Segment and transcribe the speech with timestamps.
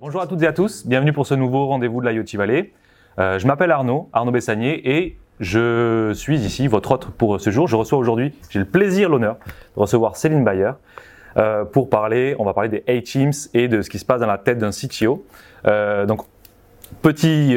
[0.00, 2.72] Bonjour à toutes et à tous, bienvenue pour ce nouveau rendez-vous de l'IoT Valley.
[3.18, 7.68] Euh, je m'appelle Arnaud, Arnaud Bessanier, et je suis ici, votre hôte pour ce jour.
[7.68, 9.36] Je reçois aujourd'hui, j'ai le plaisir, l'honneur
[9.76, 10.70] de recevoir Céline Bayer
[11.36, 14.26] euh, pour parler, on va parler des A-Teams et de ce qui se passe dans
[14.26, 15.22] la tête d'un CTO.
[15.66, 16.22] Euh, donc,
[17.02, 17.54] petit,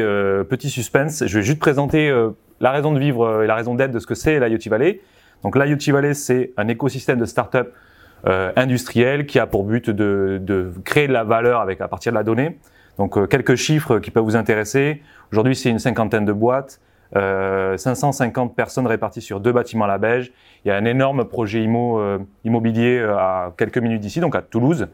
[0.50, 2.14] petit suspense, je vais juste présenter
[2.60, 5.00] la raison de vivre et la raison d'être de ce que c'est l'IoT Valley.
[5.44, 7.80] Donc, l'IoT Valley, c'est un écosystème de start-up euh,
[8.26, 12.24] industriel qui a pour but de, créer de la valeur avec à partir de la
[12.24, 12.58] donnée.
[12.98, 15.02] Donc euh, quelques chiffres qui peuvent vous intéresser.
[15.32, 16.80] Aujourd'hui, c'est une cinquantaine de boîtes,
[17.16, 20.32] euh, 550 personnes réparties sur deux bâtiments à la Beige.
[20.64, 24.36] Il y a un énorme projet immo, euh, immobilier euh, à quelques minutes d'ici, donc
[24.36, 24.88] à Toulouse,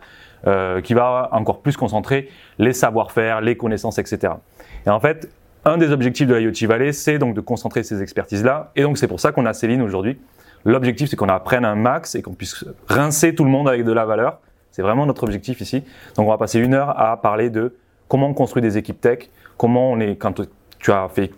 [0.83, 4.35] qui va encore plus concentrer les savoir-faire, les connaissances, etc.
[4.85, 5.29] Et en fait,
[5.65, 8.71] un des objectifs de l'IoT Valley, c'est donc de concentrer ces expertises-là.
[8.77, 10.17] Et donc c'est pour ça qu'on a Céline aujourd'hui
[10.65, 13.91] L'objectif, c'est qu'on apprenne un max et qu'on puisse rincer tout le monde avec de
[13.91, 14.39] la valeur.
[14.71, 15.83] C'est vraiment notre objectif ici.
[16.15, 17.75] Donc, on va passer une heure à parler de
[18.07, 20.41] comment on construit des équipes tech, comment on est, quand
[20.79, 21.31] tu as fait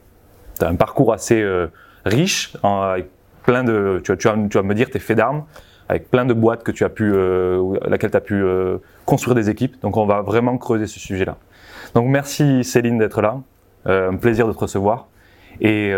[0.61, 1.67] as un parcours assez euh,
[2.05, 3.08] riche, avec
[3.44, 5.45] plein de, tu vas, me dire tes faits d'armes,
[5.89, 9.35] avec plein de boîtes que tu as pu, euh, laquelle tu as pu euh, construire
[9.35, 9.81] des équipes.
[9.81, 11.38] Donc, on va vraiment creuser ce sujet-là.
[11.95, 13.39] Donc, merci Céline d'être là.
[13.85, 15.08] Un plaisir de te recevoir.
[15.59, 15.91] Et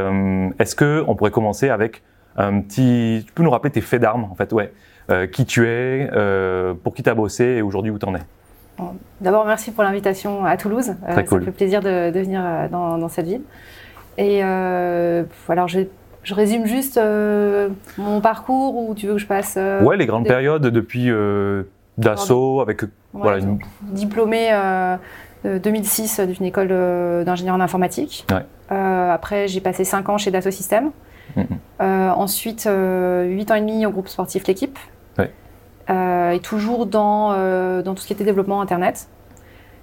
[0.58, 2.02] est-ce que on pourrait commencer avec
[2.38, 3.23] un petit.
[3.26, 4.72] Tu peux nous rappeler tes faits d'armes, en fait, ouais.
[5.09, 8.16] Euh, qui tu es, euh, pour qui tu as bossé et aujourd'hui où tu en
[8.16, 8.22] es.
[8.78, 10.95] Bon, D'abord, merci pour l'invitation à Toulouse.
[11.09, 11.39] Très euh, cool.
[11.42, 13.42] Ça fait plaisir de, de venir euh, dans, dans cette ville.
[14.17, 15.81] Et euh, alors, je,
[16.23, 17.67] je résume juste euh,
[17.98, 21.10] mon parcours ou tu veux que je passe euh, ouais, les grandes des- périodes depuis
[21.10, 21.64] euh,
[21.98, 22.83] Dassault, avec.
[22.83, 24.95] ouais, voilà, une- diplômée euh,
[25.43, 28.26] de 2006 d'une école euh, d'ingénieur en informatique.
[28.32, 28.45] Ouais.
[28.72, 30.92] Euh, après, j'ai passé 5 ans chez Dassault Systèmes.
[31.82, 34.78] Euh, ensuite, euh, 8 ans et demi au groupe sportif L'équipe.
[35.17, 35.32] Ouais.
[35.89, 39.08] Euh, et toujours dans, euh, dans tout ce qui était développement Internet.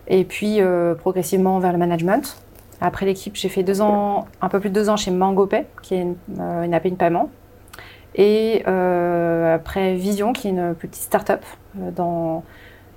[0.09, 0.61] Et puis,
[0.99, 2.43] progressivement vers le management.
[2.81, 5.95] Après l'équipe, j'ai fait deux ans, un peu plus de deux ans chez MangoPay, qui
[5.95, 7.31] est une, une API de paiement.
[8.17, 11.45] Et après Vision, qui est une petite start-up
[11.95, 12.43] dans,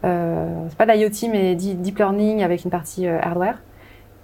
[0.01, 3.59] c'est pas de l'IoT, mais deep learning avec une partie hardware.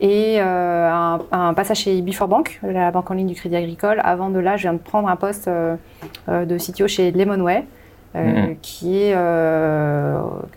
[0.01, 3.99] Et euh, un, un passage chez Before Bank, la banque en ligne du Crédit Agricole.
[4.03, 5.75] Avant de là, je viens de prendre un poste euh,
[6.29, 7.65] euh, de CTO chez Lemonway,
[8.15, 8.55] euh, Mhm.
[8.61, 9.15] qui est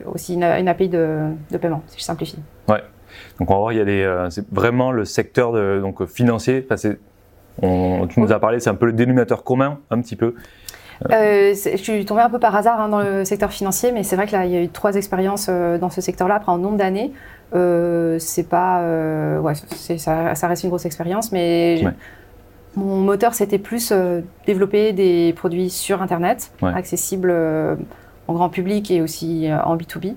[0.07, 1.19] aussi une, une API de,
[1.51, 2.39] de paiement, si je simplifie.
[3.39, 4.27] donc on va voir, il y a des.
[4.31, 6.63] c'est vraiment le secteur de, donc, financier.
[6.65, 6.99] Enfin, c'est-
[7.61, 10.35] on- tu nous as parlé, c'est un peu le dénominateur commun, un petit peu.
[11.11, 14.15] Euh, je suis tombée un peu par hasard hein, dans le secteur financier, mais c'est
[14.17, 16.59] vrai que là, il y a eu trois expériences euh, dans ce secteur-là après un
[16.59, 17.13] nombre d'années.
[17.55, 21.93] Euh, c'est pas, euh, ouais, ça, ça reste une grosse expérience, mais Ouais.
[22.77, 26.73] mon moteur c'était plus euh, développer des produits sur Internet, Ouais.
[26.75, 27.31] accessibles
[28.29, 30.15] au grand public et aussi en B2B.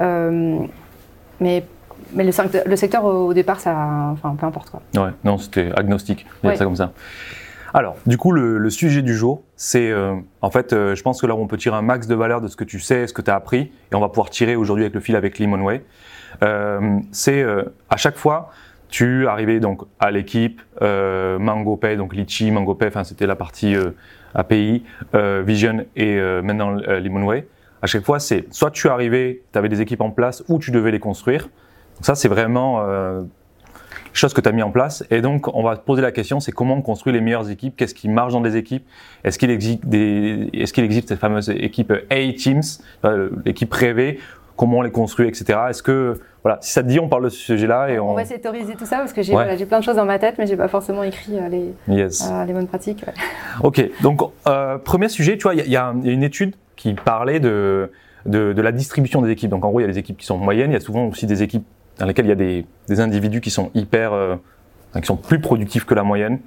[0.00, 0.58] Euh,
[1.40, 1.64] mais
[2.14, 3.76] mais le, secteur- le secteur au départ, ça,
[4.12, 4.80] enfin, peu importe quoi.
[4.96, 6.56] Ouais, non, c'était agnostique, Ouais.
[6.56, 6.92] ça comme ça.
[7.74, 11.20] Alors, du coup, le, le sujet du jour, c'est, euh, en fait, euh, je pense
[11.20, 13.12] que là, on peut tirer un max de valeur de ce que tu sais, ce
[13.12, 15.82] que tu as appris, et on va pouvoir tirer aujourd'hui avec le fil avec Limonway.
[16.42, 18.50] Euh, c'est euh, à chaque fois,
[18.88, 23.90] tu arrivais donc à l'équipe euh, MangoPay, donc Litchi, MangoPay, enfin c'était la partie euh,
[24.34, 24.84] API,
[25.14, 27.46] Vision et maintenant Limonway.
[27.80, 30.70] À chaque fois, c'est soit tu arrivais, tu avais des équipes en place, ou tu
[30.70, 31.44] devais les construire.
[31.44, 32.84] Donc ça, c'est vraiment
[34.12, 35.04] chose que tu as mis en place.
[35.10, 37.74] Et donc, on va te poser la question, c'est comment on construit les meilleures équipes?
[37.76, 38.86] Qu'est-ce qui marche dans des équipes?
[39.24, 42.62] Est-ce qu'il existe cette fameuse équipe A-Teams,
[43.44, 44.18] l'équipe rêvée
[44.58, 45.56] Comment on les construit, etc.
[45.70, 48.14] Est-ce que, voilà, si ça te dit, on parle de ce sujet-là et On on.
[48.14, 49.44] va théoriser tout ça parce que j'ai, Ouais.
[49.44, 51.74] voilà, j'ai plein de choses dans ma tête, mais j'ai pas forcément écrit euh, les,
[51.86, 52.28] Yes.
[52.28, 53.04] euh, les bonnes pratiques.
[53.06, 53.14] ouais.
[53.62, 57.38] Ok, donc euh, premier sujet, tu vois, il y, a- y une étude qui parlait
[57.38, 57.92] de,
[58.26, 59.50] de, de la distribution des équipes.
[59.50, 61.06] Donc en gros, il y a des équipes qui sont moyennes, il y a souvent
[61.06, 61.64] aussi des équipes
[62.00, 64.10] dans lesquelles il y a des, des individus qui sont hyper,
[64.92, 66.40] qui sont plus productifs que la moyenne.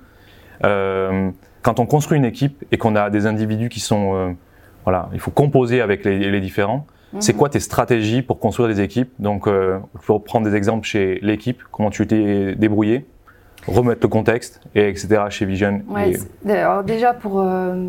[0.62, 4.36] Quand on construit une équipe et qu'on a des individus qui sont,
[4.84, 6.86] voilà, il faut composer avec les, les différents.
[7.20, 11.20] C'est quoi tes stratégies pour construire des équipes Donc, euh, peux prendre des exemples chez
[11.22, 13.06] l'équipe, comment tu t'es débrouillé,
[13.68, 15.24] remettre le contexte, et etc.
[15.30, 15.82] chez Vision.
[15.90, 16.14] Ouais,
[16.48, 17.88] et- alors déjà pour euh,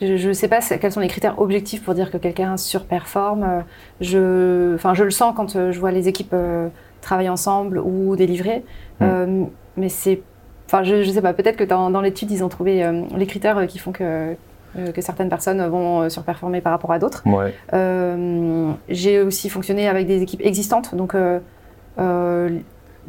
[0.00, 3.64] je ne sais pas quels sont les critères objectifs pour dire que quelqu'un surperforme.
[4.00, 6.68] Je, enfin, je le sens quand euh, je vois les équipes euh,
[7.00, 8.64] travailler ensemble ou délivrer.
[9.00, 9.44] Mm.
[9.76, 10.22] mais c'est,
[10.66, 11.32] enfin, je, ne sais pas.
[11.32, 12.84] Peut-être que dans, dans l'étude ils ont trouvé
[13.16, 14.34] les critères qui font que
[14.94, 17.22] que certaines personnes vont surperformer par rapport à d'autres.
[17.26, 17.54] Ouais.
[18.88, 21.14] J'ai aussi fonctionné avec des équipes existantes, donc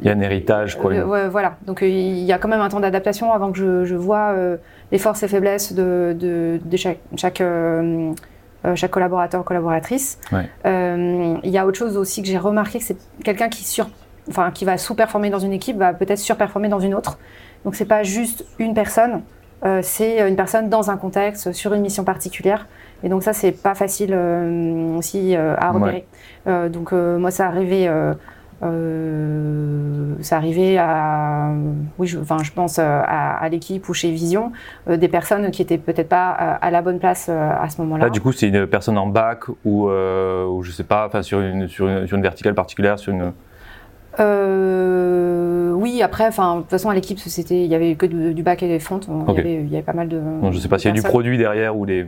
[0.00, 0.92] il y a un héritage, quoi.
[0.92, 1.56] Euh, voilà.
[1.66, 4.56] Donc il y a quand même un temps d'adaptation avant que je, je vois euh,
[4.92, 8.12] les forces et faiblesses de, de, de chaque, chaque, euh,
[8.74, 10.18] chaque collaborateur, collaboratrice.
[10.64, 13.90] il y a autre chose aussi que j'ai remarqué, que c'est quelqu'un qui, sur,
[14.28, 17.18] enfin, qui va sous-performer dans une équipe, va peut-être surperformer dans une autre.
[17.64, 19.20] Donc c'est pas juste une personne,
[19.82, 22.66] c'est une personne dans un contexte, sur une mission particulière.
[23.02, 24.14] Et donc ça, c'est pas facile
[24.96, 26.06] aussi à repérer.
[26.70, 27.88] donc moi, ça arrivait
[28.62, 31.50] euh, ça arrivait à,
[31.98, 34.52] oui, je, je pense euh, à, l'équipe ou chez Vision,
[34.88, 38.04] euh, des personnes qui étaient peut-être pas à, la bonne place à ce moment-là.
[38.04, 41.40] Là, du coup, c'est une personne en bac ou, ou je sais pas, enfin, sur
[41.40, 43.32] une, sur une, sur une verticale particulière, sur une.
[44.18, 48.62] Oui, après, enfin, de toute façon, à l'équipe, c'était, il y avait que du, bac
[48.62, 49.08] et des fontes.
[49.08, 50.20] Il, y avait, il, y avait, pas mal de.
[50.50, 52.06] je sais pas s'il y a du produit derrière ou des.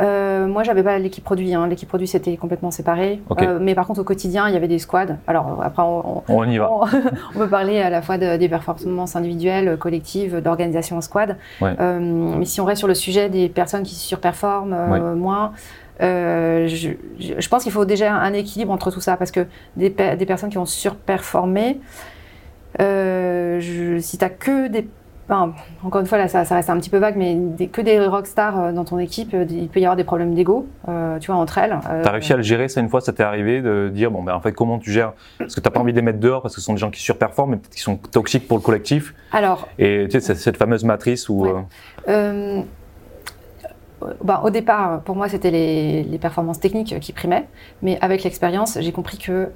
[0.00, 1.54] Euh, moi, j'avais pas l'équipe produit.
[1.54, 1.66] Hein.
[1.66, 3.20] L'équipe produit, c'était complètement séparé.
[3.40, 5.16] Euh, mais par contre, au quotidien, il y avait des squads.
[5.26, 6.70] Alors, après, on, y va.
[7.34, 11.36] On, peut parler à la fois des performances individuelles, collectives, d'organisation en squad.
[11.62, 15.14] Euh, mais si on reste sur le sujet des personnes qui surperforment
[16.00, 19.16] moins, je, pense qu'il faut déjà un équilibre entre tout ça.
[19.16, 19.46] Parce que
[19.76, 21.80] des, des personnes qui ont surperformé,
[22.78, 24.86] je, si tu que des
[25.84, 28.72] encore une fois, là, ça, reste un petit peu vague, mais que des rockstars euh,
[28.72, 31.58] dans ton équipe, euh, il peut y avoir des problèmes d'ego, euh, tu vois, entre
[31.58, 31.78] elles.
[31.82, 34.22] Tu as réussi à le gérer ça une fois, ça t'est arrivé de dire, bon,
[34.22, 35.12] ben en fait, comment tu gères?
[35.38, 36.80] Parce que tu n'as pas envie de les mettre dehors parce que ce sont des
[36.80, 39.14] gens qui surperforment, mais peut-être qui sont toxiques pour le collectif.
[39.32, 39.68] Alors.
[39.78, 41.46] Et tu sais, cette fameuse matrice où.
[44.22, 47.46] Ben, au départ, pour moi, c'était les, les, performances techniques qui primaient,
[47.82, 49.50] mais avec l'expérience, j'ai compris que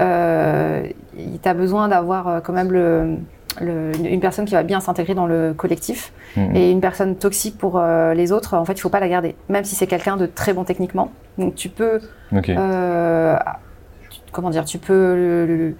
[0.00, 3.16] euh, tu as besoin d'avoir quand même le
[3.60, 6.56] une personne qui va bien s'intégrer dans le collectif mhm.
[6.56, 9.34] et une personne toxique pour euh, les autres, en fait, il faut pas la garder,
[9.48, 11.10] même si c'est quelqu'un de très bon techniquement.
[11.38, 12.00] Donc tu peux,
[12.32, 13.36] euh,
[14.32, 15.74] comment dire, tu peux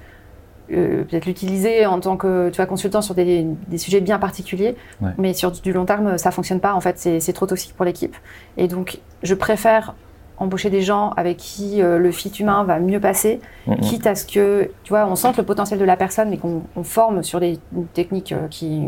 [0.71, 3.47] peut-être l'utiliser en tant que tu vois consultant sur des,
[3.77, 4.77] sujets bien particuliers,
[5.19, 6.75] mais sur du long terme, ça fonctionne pas.
[6.75, 8.17] En fait, c'est trop toxique pour l'équipe.
[8.57, 9.95] Et donc, je préfère
[10.41, 13.41] embaucher des gens avec qui euh, le fit humain va mieux passer,
[13.83, 16.83] quitte à ce que, tu vois, on sente le potentiel de la personne, mais qu'on
[16.83, 17.59] forme sur des
[17.93, 18.83] techniques euh, qui,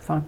[0.00, 0.22] enfin,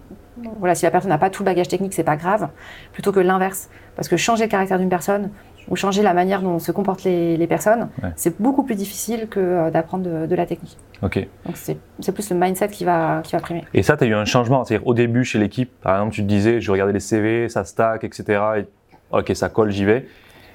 [0.59, 2.47] voilà, si la personne n'a pas tout le bagage technique, c'est pas grave,
[2.93, 5.31] plutôt que l'inverse, parce que changer le caractère d'une personne
[5.69, 9.71] ou changer la manière dont se comportent les, personnes, c'est beaucoup plus difficile que euh,
[9.71, 10.77] d'apprendre de, la technique.
[11.01, 11.27] Ok.
[11.45, 13.63] Donc c'est plus le mindset qui va, qui va primer.
[13.73, 16.23] Et ça, tu as eu un changement, c'est-à-dire au début chez l'équipe, par exemple, tu
[16.23, 18.41] te disais, je regardais les CV, ça stack, etc.
[18.57, 18.65] Et,
[19.11, 20.05] ok, ça colle, j'y vais.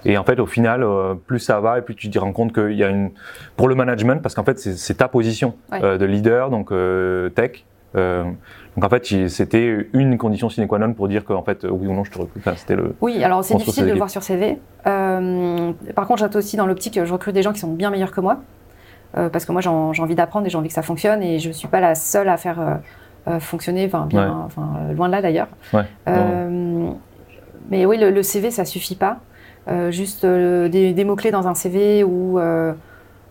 [0.04, 2.52] Et en fait, au final, euh, plus ça va et plus tu te rends compte
[2.52, 3.10] qu'il y a une
[3.56, 7.64] pour le management parce qu'en fait c'est ta position euh, de leader donc euh, tech.
[8.76, 11.92] Donc en fait, c'était une condition sine qua non pour dire qu'en fait oui ou
[11.92, 12.38] non je te recrute.
[12.38, 12.94] Enfin, c'était le.
[13.00, 14.58] Oui, alors c'est difficile de le voir sur CV.
[14.84, 18.20] par contre, j'attends aussi dans l'optique, je recrute des gens qui sont bien meilleurs que
[18.20, 18.40] moi
[19.14, 21.68] parce que moi j'ai envie d'apprendre et j'ai envie que ça fonctionne et je suis
[21.68, 22.80] pas la seule à faire
[23.40, 25.48] fonctionner, enfin bien, enfin loin de là d'ailleurs.
[27.70, 29.18] mais oui, le, le, CV ça suffit pas.
[29.68, 32.40] Euh, juste euh, des, mots-clés dans un CV ou,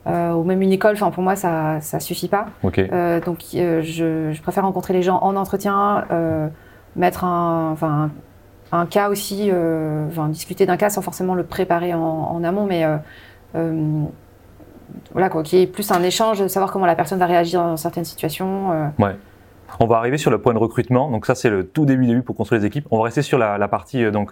[0.07, 2.47] euh, ou même une école, enfin, pour moi, ça ne suffit pas.
[2.63, 6.05] donc, je, préfère rencontrer les gens en entretien,
[6.95, 8.09] mettre un, enfin,
[8.71, 9.51] un, cas aussi,
[10.09, 12.85] enfin, discuter d'un cas sans forcément le préparer en, amont, mais
[15.13, 18.05] voilà quoi, qui est plus un échange, savoir comment la personne va réagir dans certaines
[18.05, 18.91] situations.
[18.99, 19.15] Ouais.
[19.79, 21.09] On va arriver sur le point de recrutement.
[21.09, 22.85] Donc ça, c'est le tout début début pour construire les équipes.
[22.91, 24.31] On va rester sur la, la partie donc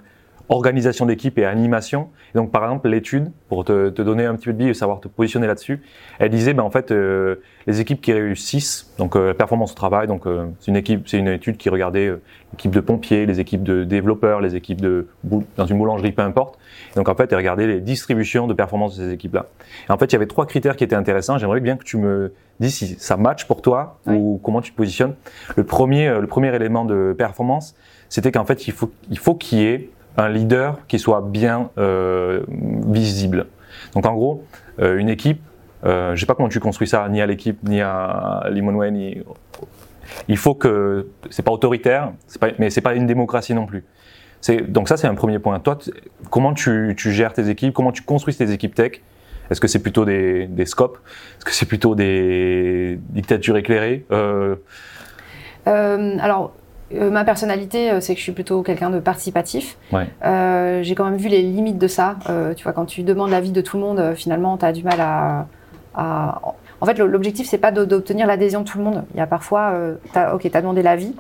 [0.49, 2.09] organisation d'équipe et animation.
[2.33, 4.73] Et donc, par exemple, l'étude, pour te, te, donner un petit peu de billes et
[4.73, 5.81] savoir te positionner là-dessus,
[6.17, 7.35] elle disait, ben, en fait, euh,
[7.67, 11.19] les équipes qui réussissent, donc euh, performance au travail, donc euh, c'est une équipe, c'est
[11.19, 15.07] une étude qui regardait euh, l'équipe de pompiers, les équipes de développeurs, les équipes de
[15.55, 16.57] dans une boulangerie, peu importe.
[16.91, 19.45] Et donc, en fait, elle regardait les distributions de performance de ces équipes-là.
[19.87, 21.37] Et en fait, il y avait trois critères qui étaient intéressants.
[21.37, 24.77] J'aimerais bien que tu me dises si ça match pour toi ou comment tu te
[24.77, 25.13] positionnes.
[25.55, 27.75] Le premier, le premier élément de performance,
[28.09, 29.89] c'était qu'en fait, il faut, il faut qu'il y ait
[30.19, 32.41] un leader qui soit bien euh,
[32.87, 33.47] visible.
[33.93, 34.43] Donc en gros,
[34.79, 35.41] euh, une équipe,
[35.85, 39.23] euh, je sais pas comment tu construis ça, ni à l'équipe, ni à Limonway, ni
[40.27, 43.85] il faut que c'est pas autoritaire, c'est pas, mais c'est pas une démocratie non plus.
[44.67, 45.59] Donc ça c'est un premier point.
[45.59, 45.77] Toi,
[46.29, 49.01] comment tu, tu, gères tes équipes, comment tu construis tes équipes tech?
[49.49, 50.99] Est-ce que c'est plutôt des, des scopes?
[51.37, 54.05] Est-ce que c'est plutôt des dictatures éclairées?
[54.11, 54.55] Euh...
[55.65, 56.53] Alors
[56.93, 59.77] Euh, ma personnalité, euh, c'est que je suis plutôt quelqu'un de participatif.
[59.93, 60.07] Ouais.
[60.25, 62.15] Euh, j'ai quand même vu les limites de ça.
[62.55, 64.99] Tu vois, quand tu demandes l'avis de tout le monde, finalement, tu as du mal
[64.99, 65.47] à,
[65.95, 66.41] à-
[66.81, 69.03] En fait, l'objectif, c'est pas d'obtenir l'adhésion de tout le monde.
[69.13, 69.73] Il y a parfois,
[70.13, 71.13] t'as- ok, tu as demandé l'avis,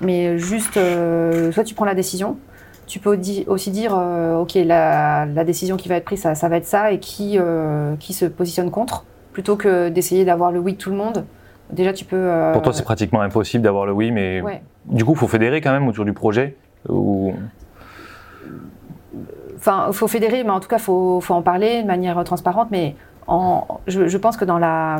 [0.00, 0.78] mais juste,
[1.52, 2.36] soit tu prends la décision,
[2.86, 3.92] tu peux aussi dire,
[4.38, 7.38] ok, la, la décision qui va être prise, ça, ça va être ça, et qui,
[7.98, 11.24] qui se positionne contre, plutôt que d'essayer d'avoir le oui de tout le monde.
[11.70, 12.30] Déjà, tu peux.
[12.52, 14.62] Pour toi, c'est pratiquement impossible d'avoir le oui, mais ouais.
[14.86, 16.56] Du coup, il faut fédérer quand même autour du projet.
[16.88, 17.32] Ou...
[19.56, 22.22] Enfin, il faut fédérer, mais en tout cas, il faut, faut en parler de manière
[22.24, 22.68] transparente.
[22.70, 22.96] Mais
[23.28, 24.98] en, je, je pense que dans la,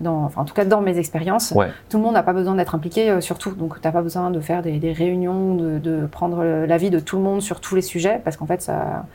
[0.00, 1.68] dans, enfin, en tout cas, dans mes expériences, Ouais.
[1.88, 3.50] tout le monde n'a pas besoin d'être impliqué euh, sur tout.
[3.50, 7.00] Donc, tu n'as pas besoin de faire des, des réunions, de, de prendre l'avis de
[7.00, 9.06] tout le monde sur tous les sujets, parce qu'en fait, ça,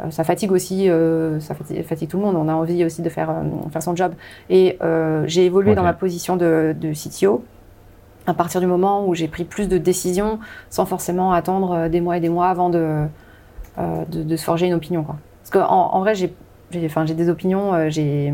[0.00, 2.34] euh, ça fatigue aussi, euh, ça fatigue, fatigue tout le monde.
[2.34, 4.14] On a envie aussi de faire, euh, faire son job.
[4.48, 7.44] Et euh, j'ai évolué dans ma position de, de CTO
[8.26, 12.00] à partir du moment où j'ai pris plus de décisions sans forcément attendre euh, des
[12.00, 13.06] mois et des mois avant de,
[13.78, 15.02] euh, de, de se forger une opinion.
[15.02, 15.16] Quoi.
[15.42, 16.32] Parce qu'en en vrai, j'ai
[16.84, 18.30] enfin, j'ai des opinions, euh, j'ai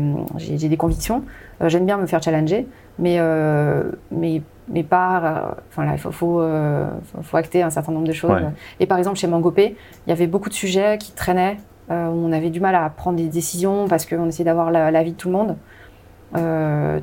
[0.69, 1.23] des convictions.
[1.61, 2.67] Euh, J'aime bien me faire challenger,
[2.99, 3.19] mais,
[4.11, 5.55] mais, mais pas.
[5.69, 6.41] Enfin là, il faut, faut,
[7.23, 8.29] faut- acter un certain nombre de choses.
[8.31, 8.49] Ouais.
[8.79, 9.75] Et par exemple, chez Mangopé,
[10.05, 11.57] il y avait beaucoup de sujets qui traînaient,
[11.89, 15.13] où on avait du mal à prendre des décisions parce qu'on essayait d'avoir la- l'avis
[15.13, 15.55] de tout le monde.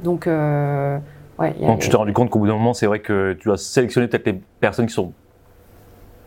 [0.04, 0.28] Donc,
[1.38, 1.54] ouais.
[1.56, 3.32] il y a- Donc tu t'es rendu compte qu'au bout d'un moment, c'est vrai que
[3.34, 5.12] tu dois sélectionner peut-être les personnes qui sont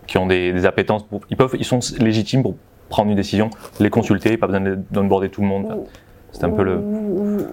[0.06, 1.04] qui ont des, des appétences.
[1.04, 2.56] Pour, ils peuvent, ils sont légitimes pour
[2.90, 3.50] prendre une décision,
[3.82, 5.84] les consulter, pas besoin de- d'onboarder tout le monde.
[6.32, 6.80] C'est un peu le.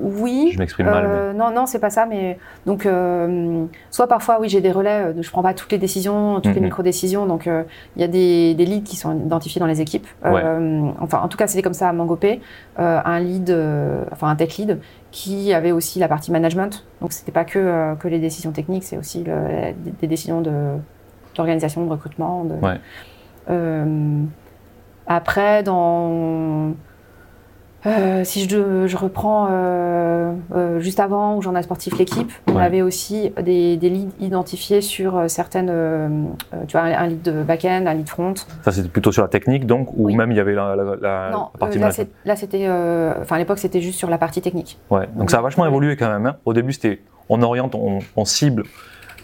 [0.03, 0.51] Oui.
[0.53, 4.49] Je m'exprime mal, Euh, Non, non, c'est pas ça, mais donc, euh, soit parfois, oui,
[4.49, 6.65] j'ai des relais, euh, je prends pas toutes les décisions, toutes les Mhm.
[6.67, 7.63] micro-décisions, donc euh,
[7.97, 10.07] il y a des, des leads qui sont identifiés dans les équipes.
[10.23, 12.41] Enfin, en tout cas, c'était comme ça à Mangopé,
[12.77, 13.51] un lead,
[14.13, 14.81] enfin un tech lead,
[15.15, 18.83] qui avait aussi la partie management, donc c'était pas que, euh, que les décisions techniques,
[18.83, 20.73] c'est aussi le- des, des décisions de
[21.37, 22.45] d'organisation, de recrutement.
[22.45, 22.81] De, Ouais.
[23.51, 24.23] Euh,
[25.07, 26.73] après, dans
[27.87, 32.55] euh, si je, je reprends euh, euh, juste avant, où j'en ai sportif l'équipe, on
[32.57, 32.63] Ouais.
[32.63, 35.73] avait aussi des, des leads identifiés sur certaines,
[36.69, 38.35] tu vois, un, lead de back-end, un lead front.
[38.63, 40.17] Ça, c'était plutôt sur la technique, donc, ou Oui.
[40.17, 43.59] même il y avait la, la- la- non, la partie là, c'était, enfin à l'époque
[43.59, 44.79] c'était juste sur la partie technique.
[44.91, 45.07] Ouais.
[45.17, 46.27] Donc ça a vachement évolué quand même.
[46.27, 46.37] hein.
[46.45, 48.65] Au début, c'était on oriente, on, on cible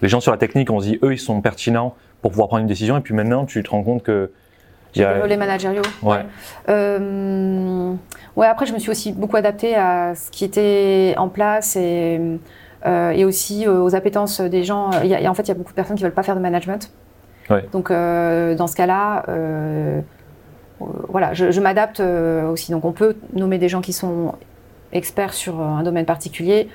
[0.03, 2.63] les gens sur la technique, on se dit eux, ils sont pertinents pour pouvoir prendre
[2.63, 2.97] une décision.
[2.97, 4.31] Et puis maintenant, tu te rends compte que
[4.95, 5.83] Les relais managériaux.
[6.03, 6.25] Ouais.
[6.69, 7.93] Euh,
[8.37, 12.21] ouais, après, je me suis aussi beaucoup adaptée à ce qui était en place et,
[12.87, 14.91] euh, et aussi aux appétences des gens.
[15.03, 16.23] Il y a- et en fait, il y a beaucoup de personnes qui veulent pas
[16.23, 16.91] faire de management.
[17.51, 17.65] Ouais.
[17.73, 19.25] Donc, euh, dans ce cas-là,
[21.09, 22.73] voilà, je, je m'adapte aussi.
[22.73, 24.35] Donc, on peut nommer des gens qui sont
[24.93, 26.69] experts sur un domaine particulier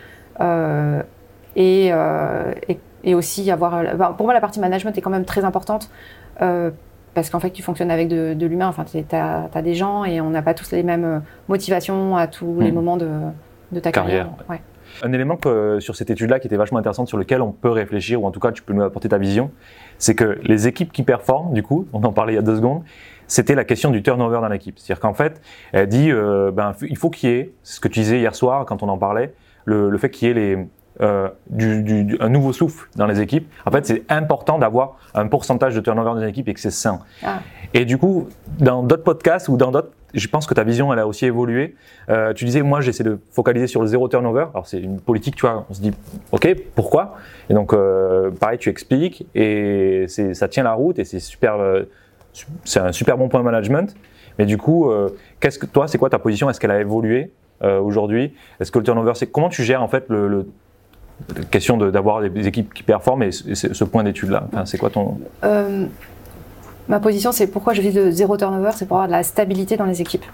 [1.55, 4.15] et, et, et aussi avoir.
[4.15, 5.89] pour moi, la partie management est quand même très importante.
[7.15, 8.67] Euh, parce qu'en fait, tu fonctionnes avec de, de l'humain.
[8.67, 12.27] Enfin, tu as, des gens et on n'a pas tous les mêmes euh, motivations à
[12.27, 12.75] tous les Hmm.
[12.75, 13.09] moments de,
[13.71, 14.45] de ta Carrière, carrière.
[14.49, 14.61] Ouais.
[15.03, 18.21] Un élément que, sur cette étude-là qui était vachement intéressante, sur lequel on peut réfléchir,
[18.21, 19.51] ou en tout cas tu peux nous apporter ta vision,
[19.97, 22.55] c'est que les équipes qui performent, du coup, on en parlait il y a deux
[22.55, 22.83] secondes,
[23.27, 24.77] c'était la question du turnover dans l'équipe.
[24.77, 25.41] C'est-à-dire qu'en fait,
[25.73, 28.35] elle dit, euh, ben, il faut qu'il y ait, c'est ce que tu disais hier
[28.35, 29.33] soir quand on en parlait,
[29.65, 30.67] le, le fait qu'il y ait les,
[31.01, 33.51] euh, du, un nouveau souffle dans les équipes.
[33.65, 36.71] En fait, c'est important d'avoir un pourcentage de turnover dans les équipes et que c'est
[36.71, 36.99] sain.
[37.23, 37.39] Ah.
[37.73, 40.99] Et du coup, dans d'autres podcasts ou dans d'autres, je pense que ta vision, elle
[40.99, 41.75] a aussi évolué.
[42.09, 44.45] Euh, tu disais, moi, j'essaie de focaliser sur le zéro turnover.
[44.53, 45.91] Alors, c'est une politique, tu vois, on se dit,
[46.31, 47.15] OK, pourquoi?
[47.49, 51.83] Et donc, euh, pareil, tu expliques et ça tient la route et c'est super, euh,
[52.63, 53.93] c'est un super bon point de management.
[54.39, 54.91] Mais du coup,
[55.39, 56.49] qu'est-ce que toi, c'est quoi ta position?
[56.49, 58.33] Est-ce qu'elle a évolué aujourd'hui?
[58.59, 60.45] Est-ce que le turnover, c'est comment tu gères en fait le, le
[61.51, 64.89] question de- d'avoir des, des équipes qui performent et ce, point d'étude-là enfin, C'est quoi
[64.89, 65.85] ton Euh,
[66.87, 69.77] ma position, c'est pourquoi je vise le zéro turnover, c'est pour avoir de la stabilité
[69.77, 70.25] dans les équipes.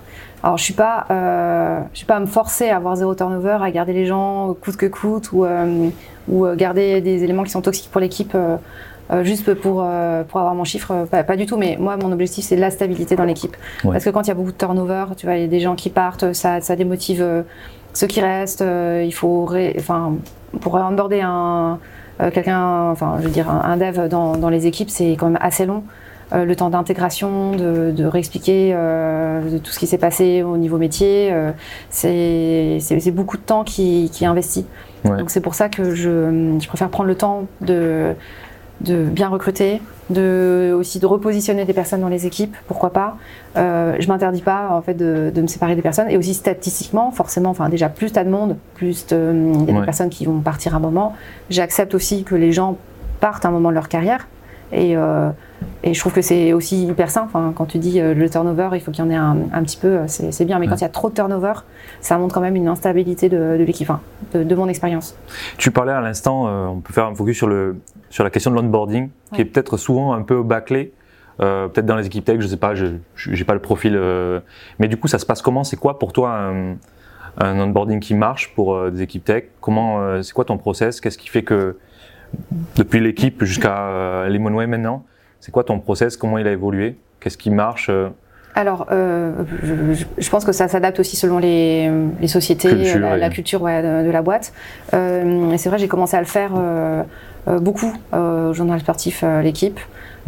[0.44, 3.58] Alors, je suis pas, euh, je suis pas à me forcer à avoir zéro turnover,
[3.62, 5.90] à garder les gens coûte que coûte, ou, euh,
[6.28, 8.36] ou garder des éléments qui sont toxiques pour l'équipe.
[8.36, 8.58] euh,
[9.26, 12.14] juste pour, euh, pour avoir mon chiffre, euh, pas, pas du tout, mais moi, mon
[12.14, 13.58] objectif, c'est la stabilité dans l'équipe.
[13.84, 13.92] Ouais.
[13.92, 15.60] Parce que quand il y a beaucoup de turnover, tu vois, il y a des
[15.60, 17.22] gens qui partent, ça, ça démotive
[17.94, 18.62] ceux qui restent.
[18.62, 20.14] euh, il faut, ré- enfin,
[20.60, 21.80] pour onboarder un,
[22.22, 25.28] euh, quelqu'un, enfin, je veux dire, un, un dev dans, dans les équipes, c'est quand
[25.28, 25.84] même assez long.
[26.34, 30.56] Euh, le temps d'intégration, de, de réexpliquer euh, de tout ce qui s'est passé au
[30.56, 31.52] niveau métier, euh,
[31.90, 34.66] c'est c'est- c'est beaucoup de temps qui, qui est investi.
[35.04, 35.18] Ouais.
[35.18, 38.14] Donc c'est pour ça que je, je préfère prendre le temps de,
[38.84, 43.18] de bien recruter, de aussi de repositionner des personnes dans les équipes, pourquoi pas.
[43.58, 47.12] Euh, je m'interdis pas en fait de, de me séparer des personnes et aussi statistiquement,
[47.12, 49.80] forcément, enfin déjà plus t'as de monde, plus euh, il y a Ouais.
[49.80, 51.14] des personnes qui vont partir un moment.
[51.50, 52.78] J'accepte aussi que les gens
[53.20, 54.28] partent un moment de leur carrière.
[54.74, 55.30] Et, euh,
[55.84, 57.24] et je trouve que c'est aussi hyper sain.
[57.24, 59.64] Enfin, quand tu dis euh, le turnover, il faut qu'il y en ait un, un
[59.64, 60.60] petit peu, euh, c'est bien.
[60.60, 61.54] Mais quand il y a trop de turnover,
[62.00, 64.02] ça montre quand même une instabilité de, de l'équipe, enfin,
[64.34, 65.16] de, de mon expérience.
[65.58, 67.78] Tu parlais à l'instant, on peut faire un focus sur, le,
[68.10, 70.94] sur la question de l'onboarding, qui est peut-être souvent un peu bâclé,
[71.42, 73.96] euh, peut-être dans les équipes tech, je sais pas, je j'ai pas le profil.
[73.96, 74.40] euh,
[74.80, 75.64] mais du coup, ça se passe comment?
[75.64, 76.76] C'est quoi pour toi un,
[77.38, 79.44] un onboarding qui marche pour euh, des équipes tech?
[79.60, 81.02] Comment C'est quoi ton process?
[81.02, 81.78] Qu'est-ce qui fait que
[82.76, 85.04] depuis l'équipe jusqu'à euh, Lemonway maintenant,
[85.40, 86.18] c'est quoi ton process?
[86.18, 86.96] Comment il a évolué?
[87.20, 88.10] Qu'est-ce qui marche euh,
[88.56, 89.32] Alors, euh,
[90.18, 94.06] je, pense que ça s'adapte aussi selon les, les sociétés, Culture, la, culture ouais, de,
[94.06, 94.54] de la boîte.
[94.94, 97.04] Euh, c'est vrai, j'ai commencé à le faire euh,
[97.48, 99.80] euh, beaucoup euh, au journal sportif, euh, l'équipe,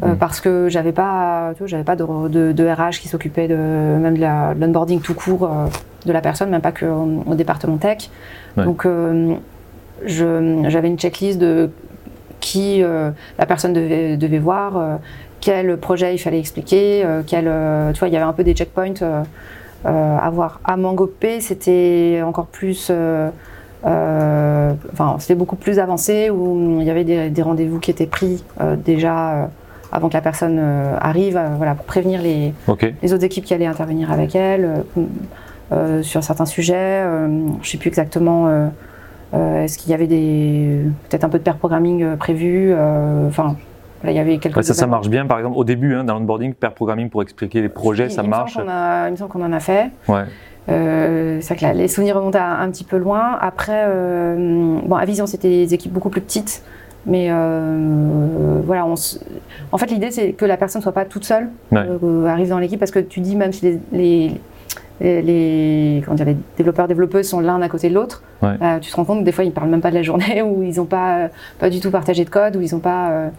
[0.01, 0.17] euh, Mm.
[0.17, 4.59] parce que j'avais pas, j'avais pas de, de, de RH qui s'occupait de même de
[4.59, 5.67] l'onboarding tout court euh,
[6.05, 8.09] de la personne, même pas que au, au département tech.
[8.57, 8.65] Ouais.
[8.65, 9.35] Donc, euh,
[10.05, 11.69] j'avais une checklist de
[12.43, 14.77] qui euh, la personne devait, devait voir.
[14.77, 14.95] euh,
[15.45, 17.45] quel projet il fallait expliquer, euh, quel,
[17.93, 19.01] tu vois, il y avait un peu des checkpoints
[19.83, 20.61] à voir.
[20.63, 23.29] À Mangopé, c'était encore plus, euh,
[24.93, 28.41] enfin, c'était beaucoup plus avancé où il y avait des, des rendez-vous qui étaient pris
[28.61, 29.45] euh, déjà euh,
[29.91, 30.57] avant que la personne
[31.01, 32.53] arrive, voilà, pour prévenir les,
[33.01, 34.85] les autres équipes qui allaient intervenir avec elle
[36.03, 37.03] sur certains sujets.
[37.61, 38.71] Je sais plus exactement.
[39.33, 43.27] Euh, Est-ce qu'il y avait des peut-être un peu de pair programming euh, prévu euh,
[43.27, 43.55] Enfin,
[44.03, 44.57] là, il y avait quelques.
[44.57, 47.21] Ouais, ça, ça marche bien, par exemple, au début, hein, dans l'onboarding, pair programming pour
[47.23, 48.57] expliquer les projets, ça il marche.
[48.57, 49.89] a- il me semble qu'on en a fait.
[50.07, 50.23] Ouais.
[50.69, 53.37] Euh, c'est vrai que là, les souvenirs remontent à- un petit peu loin.
[53.41, 56.63] Après, euh, bon, à Vision, c'était des équipes beaucoup plus petites.
[57.05, 59.19] Mais euh, voilà, on s-
[59.73, 61.85] en fait, l'idée, c'est que la personne ne soit pas toute seule, Ouais.
[62.29, 64.31] arrive dans l'équipe, parce que tu dis, même si les, les,
[65.03, 68.55] les, les- comment dire, les développeurs, développeuses sont l'un à côté de l'autre, Ouais.
[68.61, 70.01] euh, tu te rends compte que des fois, ils ne parlent même pas de la
[70.01, 71.29] journée, ou ils n'ont pas,
[71.59, 73.09] pas du tout partagé de code, ou ils n'ont pas.
[73.11, 73.29] euh,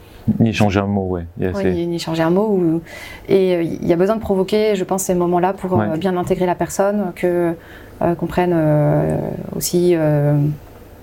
[0.41, 1.25] Ni changer un mot, ouais.
[1.39, 2.47] Il y a- oui, ni, changer un mot.
[2.49, 2.81] Ou...
[3.29, 5.99] Et euh, il y a besoin de provoquer, je pense, ces moments-là pour euh, Ouais.
[5.99, 7.55] bien intégrer la personne, que
[8.03, 9.17] euh, qu'on prenne euh,
[9.57, 10.35] aussi euh,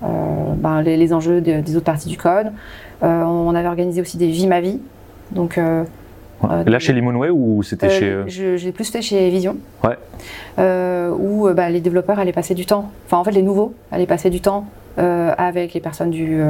[0.03, 0.08] euh,
[0.58, 2.51] ben, les, les enjeux de- des autres parties du code.
[3.03, 4.79] Euh, on avait organisé aussi des vies ma vie.
[5.31, 5.83] Donc, euh,
[6.44, 6.64] Ouais.
[6.66, 8.40] Là, chez Limonway ou c'était euh, chez.
[8.42, 9.58] euh, l'ai plus fait chez Vision.
[9.84, 9.98] Ouais.
[10.60, 13.74] Euh, où euh, bah, les développeurs allaient passer du temps, enfin en fait les nouveaux
[13.92, 14.66] allaient passer du temps
[15.00, 16.42] euh, avec les personnes du,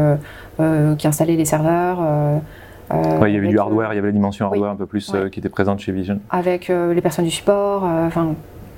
[0.97, 1.99] qui installaient les serveurs.
[2.91, 4.51] Ouais, il y avait du hardware, il y avait la dimension oui.
[4.53, 6.19] hardware un peu plus qui était présente chez Vision.
[6.29, 7.83] avec les personnes du support.
[7.83, 8.33] Enfin,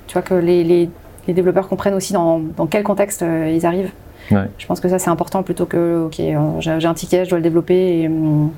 [0.06, 0.90] tu vois que les, les-
[1.26, 3.90] les développeurs comprennent aussi dans, dans quel contexte ils arrivent.
[4.30, 7.38] Je pense que ça c'est important plutôt que ok, j'ai j'ai un ticket, je dois
[7.38, 8.50] le développer et, hum,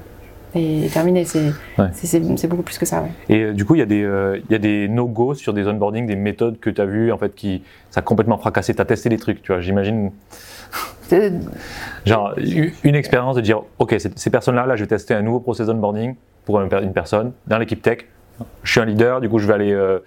[0.55, 1.25] et terminer.
[1.25, 2.49] C'est Ouais.
[2.49, 3.03] beaucoup plus que ça.
[3.03, 3.11] Ouais.
[3.29, 5.53] Et euh, du coup, il y a des, euh, il y a des no-go sur
[5.53, 8.75] des onboarding, des méthodes que tu as vues, en fait, qui ça a complètement fracassé.
[8.75, 9.61] Tu as testé des trucs, tu vois.
[9.61, 10.11] J'imagine,
[12.05, 12.35] genre,
[12.85, 16.15] une expérience de dire, OK, ces, personnes-là, là, je vais tester un nouveau process onboarding
[16.45, 17.99] pour une, per- une personne dans l'équipe tech.
[18.63, 19.73] Je suis un leader, du coup, je vais aller.
[19.73, 20.01] euh,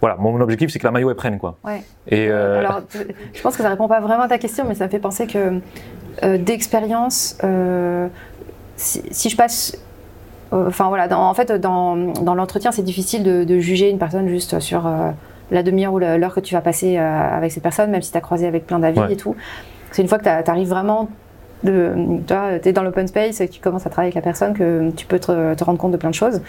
[0.00, 1.58] voilà, mon objectif, c'est que la maillot, elle prenne, quoi.
[1.62, 1.82] Ouais.
[2.08, 2.80] Et, euh, Alors,
[3.34, 5.26] je pense que ça répond pas vraiment à ta question, mais ça me fait penser
[5.26, 5.60] que
[6.24, 8.08] euh, d'expérience, euh,
[8.80, 9.76] si, si je passe,
[10.52, 13.98] euh, enfin voilà, dans- en fait, dans, dans l'entretien, c'est difficile de, de juger une
[13.98, 15.10] personne juste sur euh,
[15.50, 18.16] la demi-heure ou l'heure que tu vas passer euh, avec cette personne, même si tu
[18.18, 19.12] as croisé avec plein d'avis Ouais.
[19.12, 19.36] et tout.
[19.92, 21.08] C'est une fois que tu arrives vraiment
[21.64, 21.92] de,
[22.26, 24.90] tu es dans l'open space et que tu commences à travailler avec la personne que
[24.96, 26.40] tu peux te, te rendre compte de plein de choses.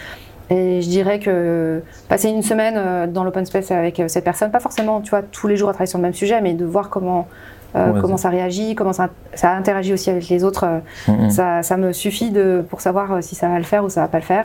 [0.50, 5.00] Et je dirais que passer une semaine dans l'open space avec cette personne, pas forcément,
[5.00, 7.26] tu vois, tous les jours à travailler sur le même sujet, mais de voir comment,
[7.74, 10.64] euh, Ouais, comment ça réagit, comment ça, ça interagit aussi avec les autres.
[10.64, 11.30] euh, mm, mm.
[11.30, 14.02] ça, ça me suffit de, pour savoir euh, si ça va le faire ou ça
[14.02, 14.44] va pas le faire.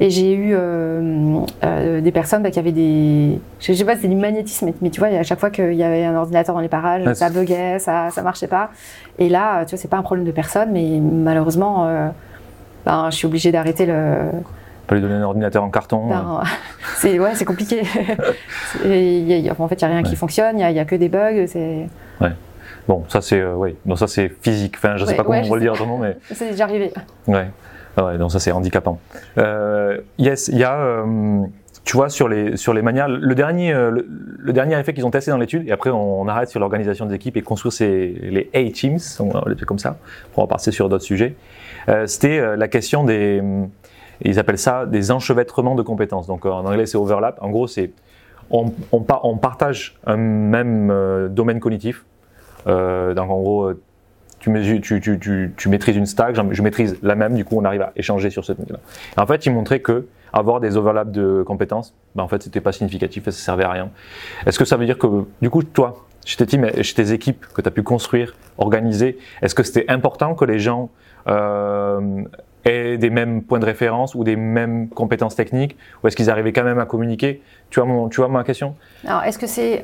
[0.00, 3.38] Et j'ai eu euh, des personnes bah, qui avaient des.
[3.60, 5.82] Je sais pas c'est du magnétisme, mais, mais tu vois, à chaque fois qu'il y
[5.82, 8.70] avait un ordinateur dans les parages, Ouais, ça buguait, ça, ça marchait pas.
[9.18, 11.86] Et là, tu vois, c'est pas un problème de personne, mais malheureusement,
[12.86, 14.16] ben, je suis obligée d'arrêter le.
[14.86, 16.06] Pas lui donner un ordinateur en carton.
[16.06, 16.14] euh.
[16.14, 16.40] ben,
[16.96, 17.82] c'est ouais, c'est compliqué.
[18.82, 20.02] C'est- il y a- il y a- en fait, il y a rien Ouais.
[20.02, 21.46] qui fonctionne, il y a, il y a que des bugs.
[21.46, 21.86] C'est
[22.88, 24.74] Bon, ça c'est, euh, oui, donc ça c'est physique.
[24.76, 26.64] Enfin, je sais Ouais, pas comment ouais, on va le dire autrement, mais c'est déjà
[26.64, 26.92] arrivé.
[27.28, 27.48] Ouais,
[27.96, 28.98] Ah ouais, donc ça c'est handicapant.
[29.38, 31.42] Euh, yes, il y a, euh,
[31.84, 34.06] tu vois, sur les sur les manières, le dernier le,
[34.38, 37.06] le dernier effet qu'ils ont testé dans l'étude, et après on, on arrête sur l'organisation
[37.06, 39.96] des équipes et construire ces, les A teams, on les trucs comme ça,
[40.32, 41.34] pour en passer sur d'autres sujets.
[42.06, 43.42] C'était la question des,
[44.22, 46.26] ils appellent ça des enchevêtrements de compétences.
[46.28, 47.38] Donc en anglais c'est overlap.
[47.42, 47.90] En gros c'est
[48.50, 52.04] on, on, pa- on partage un même euh, domaine cognitif.
[52.66, 53.80] Euh, donc en gros, euh,
[54.38, 54.50] tu,
[55.68, 58.58] maîtrises une stack, je maîtrise la même, du coup on arrive à échanger sur cette
[58.70, 58.78] là
[59.16, 62.72] En fait, ils montraient que avoir des overlaps de compétences, ben en fait c'était pas
[62.72, 63.90] significatif et ça servait à rien.
[64.46, 67.60] Est-ce que ça veut dire que, du coup, toi, chez tes chez tes équipes que
[67.60, 70.90] tu as pu construire, organiser, est-ce que c'était important que les gens
[71.28, 72.22] euh,
[72.64, 76.52] aient des mêmes points de référence ou des mêmes compétences techniques Ou est-ce qu'ils arrivaient
[76.52, 77.42] quand même à communiquer?
[77.70, 78.74] Tu vois, mon, tu ma question?
[79.06, 79.82] Alors, est-ce que c'est.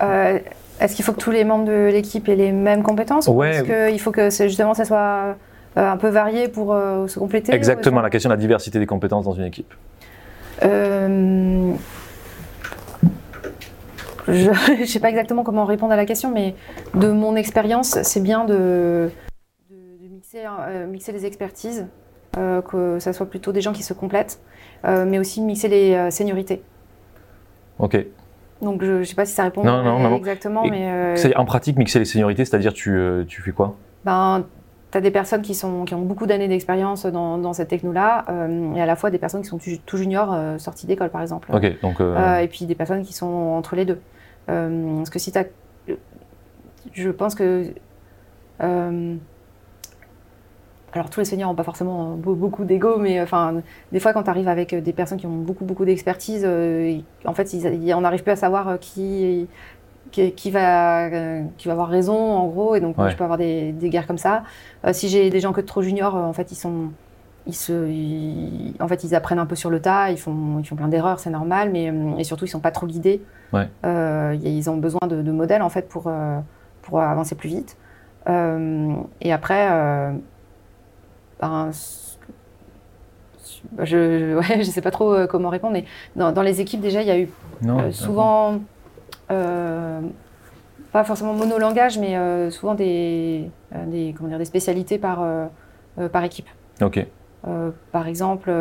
[0.81, 3.51] Est-ce qu'il faut que tous les membres de l'équipe aient les mêmes compétences Ou Ouais.
[3.57, 5.37] est-ce qu'il faut que justement ça soit
[5.77, 8.79] euh, un peu varié pour euh, se compléter Exactement, ou la question de la diversité
[8.79, 9.73] des compétences dans une équipe.
[10.65, 11.73] Euh,
[14.27, 16.55] Je ne sais pas exactement comment répondre à la question, mais
[16.95, 19.11] de mon expérience, c'est bien de,
[19.71, 21.87] de- de mixer, euh, mixer les expertises,
[22.37, 24.39] euh, que ça soit plutôt des gens qui se complètent,
[24.85, 26.63] euh, mais aussi mixer les euh, seniorités.
[27.79, 27.97] Ok.
[28.63, 31.37] Donc je ne sais pas si ça répond Non, non, non, exactement, mais euh, C'est
[31.37, 33.77] en pratique mixer les seniorités, c'est-à-dire tu, euh, tu fais quoi?
[34.05, 34.45] Ben,
[34.91, 38.25] tu as des personnes qui, sont, qui ont beaucoup d'années d'expérience dans, dans cette techno-là,
[38.29, 41.23] euh, et à la fois des personnes qui sont tout, juniors, euh, sorties d'école par
[41.23, 41.49] exemple.
[41.53, 44.01] Ok, donc euh, et puis des personnes qui sont entre les deux.
[44.47, 45.97] Parce que si tu
[46.95, 47.67] Je pense que.
[50.89, 53.55] Euh, alors, tous les seniors n'ont pas forcément be- beaucoup d'ego, mais enfin,
[53.93, 57.35] des fois, quand tu arrives avec des personnes qui ont beaucoup, beaucoup d'expertise, euh, en
[57.35, 59.47] fait, ils- on n'arrive plus à savoir euh, qui,
[60.11, 63.11] qui, qui va, euh, qui va avoir raison, en gros, et donc Ouais.
[63.11, 64.43] je peux avoir des, des guerres comme ça.
[64.87, 66.91] Euh, si j'ai des gens que trop juniors, euh, en fait, ils sont.
[67.47, 70.67] Ils, se, ils- en fait, ils apprennent un peu sur le tas, ils font, ils
[70.67, 73.23] font plein d'erreurs, c'est normal, mais euh, et surtout, ils sont pas trop guidés.
[73.55, 73.67] Ouais.
[73.87, 76.39] Euh, ils ont besoin de, de modèles, en fait, pour, euh,
[76.83, 77.79] pour avancer plus vite.
[78.29, 80.13] Euh, et après, euh,
[81.41, 81.71] ben,
[83.83, 85.85] je, ouais, je sais pas trop euh, comment répondre, mais
[86.17, 87.29] dans, dans les équipes, déjà, il y a eu
[87.63, 88.61] non, euh, souvent,
[89.31, 90.01] euh,
[90.93, 93.51] pas forcément monolangage, mais euh, souvent des,
[93.87, 96.49] des, comment dire, des spécialités par, euh, par équipe.
[96.81, 97.05] Ok,
[97.93, 98.53] par exemple,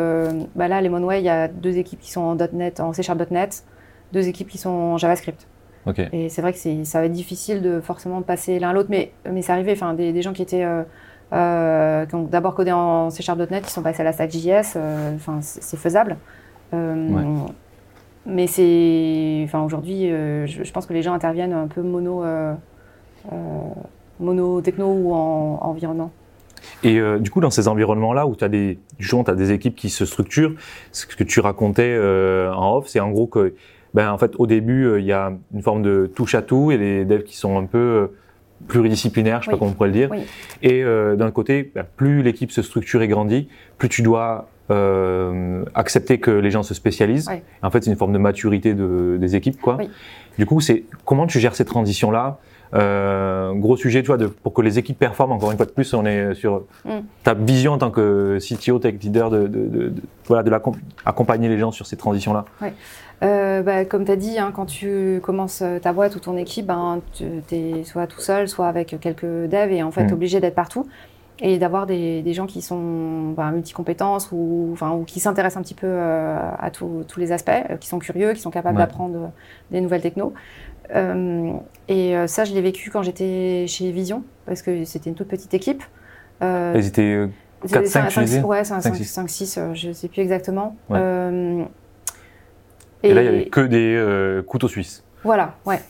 [0.54, 3.64] bah là, Lemonway, il y a deux équipes qui sont en .NET, en C .NET,
[4.12, 5.46] deux équipes qui sont en JavaScript.
[6.12, 9.12] Et c'est vrai que ça va être difficile de forcément passer l'un à l'autre, mais,
[9.30, 9.72] mais c'est arrivé.
[9.72, 10.64] Enfin, des, des gens qui étaient
[11.32, 14.74] euh, ont d'abord codé en C .NET, qui sont passés à la stack JS.
[14.76, 16.16] euh, Enfin, c'est faisable.
[16.74, 17.52] Euh, Ouais.
[18.26, 22.22] Mais c'est, enfin, aujourd'hui, euh, je, je pense que les gens interviennent un peu mono,
[24.20, 26.10] mono techno ou en, en environnement.
[26.82, 29.76] Et euh, du coup, dans ces environnements-là où tu as des, justement, as des équipes
[29.76, 30.52] qui se structurent,
[30.92, 33.54] ce que tu racontais euh, en off, c'est en gros que,
[33.94, 36.70] ben, en fait, au début, euh, il y a une forme de touche à tout
[36.70, 38.10] et les devs qui sont un peu
[38.66, 39.54] pluridisciplinaires, je sais Oui.
[39.54, 40.08] pas comment on pourrait le dire.
[40.10, 40.18] Oui.
[40.62, 45.64] Et euh, d'un côté, ben, plus l'équipe se structure et grandit, plus tu dois euh,
[45.74, 47.28] accepter que les gens se spécialisent.
[47.30, 47.40] Oui.
[47.62, 49.78] En fait, c'est une forme de maturité de, des équipes, quoi.
[50.38, 52.38] Du coup, c'est comment tu gères ces transitions-là
[52.74, 55.32] euh, Gros sujet, tu vois, de, pour que les équipes performent.
[55.32, 56.90] Encore une fois de plus, on est sur Mm.
[57.24, 59.92] ta vision en tant que CTO, tech leader, de, de, de,
[60.26, 60.52] voilà, de
[61.06, 62.44] accompagner les gens sur ces transitions-là.
[63.22, 66.36] Euh, bah, comme tu as dit, hein, quand tu commences euh, ta boîte ou ton
[66.36, 70.12] équipe, ben, tu es soit tout seul, soit avec quelques devs et en fait Mm.
[70.12, 70.86] obligé d'être partout
[71.40, 75.62] et d'avoir des, des gens qui sont ben, multi-compétences ou, enfin, ou qui s'intéressent un
[75.62, 78.76] petit peu euh, à tous tous les aspects, euh, qui sont curieux, qui sont capables
[78.76, 78.82] Ouais.
[78.84, 79.32] d'apprendre
[79.72, 80.32] des nouvelles technos.
[80.94, 81.52] Euh,
[81.88, 85.52] et ça, je l'ai vécu quand j'étais chez Vision parce que c'était une toute petite
[85.54, 85.82] équipe.
[86.42, 87.26] Euh, Elles étaient euh,
[87.64, 89.04] c'est- 4, c'est 5, un- tu disais Ouais, c'est un Cinq, 5, six.
[89.04, 90.76] 5, 6, euh, je ne sais plus exactement.
[90.88, 90.98] Ouais.
[93.02, 95.04] Et, là, il y avait que des euh, couteaux suisses.
[95.24, 95.80] Voilà, ouais.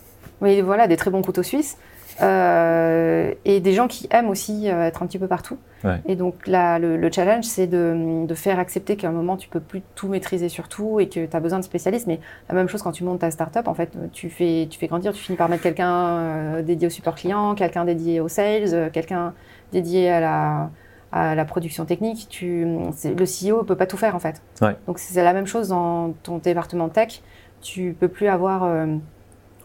[0.41, 1.77] Oui, voilà, des très bons couteaux suisses.
[2.21, 5.57] Euh, et des gens qui aiment aussi euh, être un petit peu partout.
[5.85, 6.01] Ouais.
[6.07, 9.49] Et donc là, le, le challenge, c'est de, de faire accepter qu'à un moment, tu
[9.49, 12.09] peux plus tout maîtriser sur tout et que tu as besoin de spécialistes.
[12.09, 12.19] Mais
[12.49, 15.13] la même chose quand tu montes ta startup, en fait, tu fais, tu fais grandir,
[15.13, 19.33] tu finis par mettre quelqu'un dédié au support client, quelqu'un dédié au sales, quelqu'un
[19.71, 20.71] dédié à la,
[21.13, 22.27] à la production technique.
[22.29, 24.43] Tu, le CEO ne peut pas tout faire, en fait.
[24.61, 24.77] Ouais.
[24.87, 27.23] Donc c'est la même chose dans ton département tech.
[27.61, 28.65] Tu peux plus avoir...
[28.65, 28.97] euh,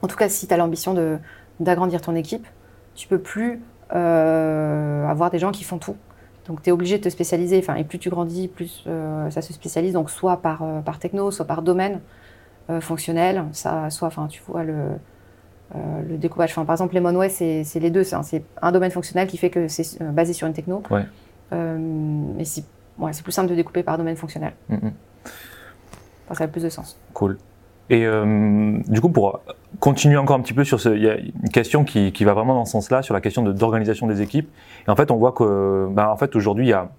[0.02, 0.96] en tout cas, si tu as l'ambition
[1.60, 2.48] d'agrandir ton équipe,
[2.96, 3.62] tu peux plus
[3.94, 5.96] euh, avoir des gens qui font tout.
[6.48, 7.58] Donc, tu es obligé de te spécialiser.
[7.60, 9.94] Enfin, et plus tu grandis, plus euh, ça se spécialise.
[9.94, 12.02] Donc, soit par, par techno, soit par domaine
[12.82, 13.46] fonctionnel.
[13.54, 14.98] Ça, soit, enfin, tu vois, le,
[15.76, 16.52] euh, le découpage.
[16.52, 18.04] Enfin, par exemple, Lemonway, c'est c'est les deux.
[18.04, 20.84] C'est un, domaine fonctionnel qui fait que c'est euh, basé sur une techno.
[20.92, 21.06] Ouais.
[21.54, 22.64] Euh, mais c'est
[22.98, 24.54] ouais, c'est plus simple de découper par domaine fonctionnel.
[24.70, 24.92] Mm, mm.
[26.26, 26.98] Enfin, ça a plus de sens.
[27.14, 27.38] Cool.
[27.90, 29.42] Et euh, du coup, pour
[29.80, 32.34] continuer encore un petit peu sur ce, il y a une question qui, qui va
[32.34, 34.50] vraiment dans ce sens-là, sur la question de- d'organisation des équipes.
[34.88, 36.90] Et en fait, on voit que, bah, en fait, aujourd'hui, il y a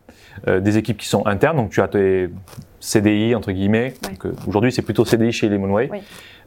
[0.49, 2.29] euh, des équipes qui sont internes, donc tu as tes
[2.81, 3.95] CDI entre guillemets.
[4.05, 4.17] Ouais.
[4.27, 5.89] Euh, aujourd'hui, c'est plutôt CDI chez Lemonway.
[5.91, 5.99] Oui.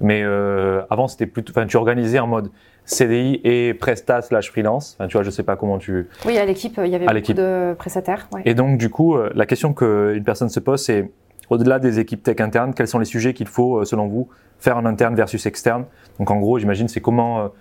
[0.02, 2.52] Mais euh, avant, c'était plutôt, enfin, tu organisais en mode
[2.86, 4.96] CDI et Presta slash freelance.
[5.00, 6.08] Enfin, tu vois, je sais pas comment tu.
[6.26, 7.38] Oui, à l'équipe, il y avait À beaucoup l'équipe.
[7.38, 8.28] de prestataires.
[8.32, 8.42] ouais.
[8.46, 11.10] Et donc, du coup, la question qu'une personne se pose, c'est
[11.50, 14.28] au-delà des équipes tech internes, quels sont les sujets qu'il faut, selon vous,
[14.60, 15.86] faire en interne versus externe?
[16.20, 17.52] Donc, en gros, j'imagine, c'est comment,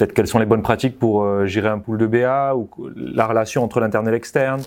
[0.00, 3.26] peut-être quelles sont les bonnes pratiques pour euh, gérer un pool de BA ou la
[3.26, 4.62] relation entre l'interne et l'externe,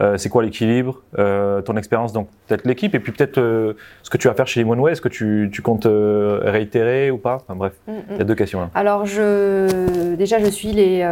[0.00, 3.72] Euh, c'est quoi l'équilibre euh, Ton expérience, donc peut-être l'équipe, et puis peut-être euh,
[4.04, 4.92] ce que tu vas faire chez Limonway.
[4.92, 7.38] Est-ce que tu, tu comptes réitérer ou pas?
[7.42, 8.02] Enfin bref, Mm, mm.
[8.12, 8.70] il y a deux questions là.
[8.76, 11.04] Alors, je, déjà, je suis les,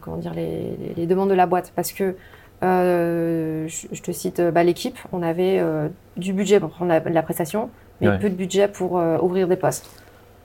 [0.00, 2.16] comment dire, les, les- les demandes de la boîte parce que
[2.62, 4.98] je, je te cite bah, l'équipe.
[5.12, 5.62] On avait
[6.16, 8.18] du budget pour prendre la, la prestation, mais Ouais.
[8.18, 9.86] peu de budget pour ouvrir des postes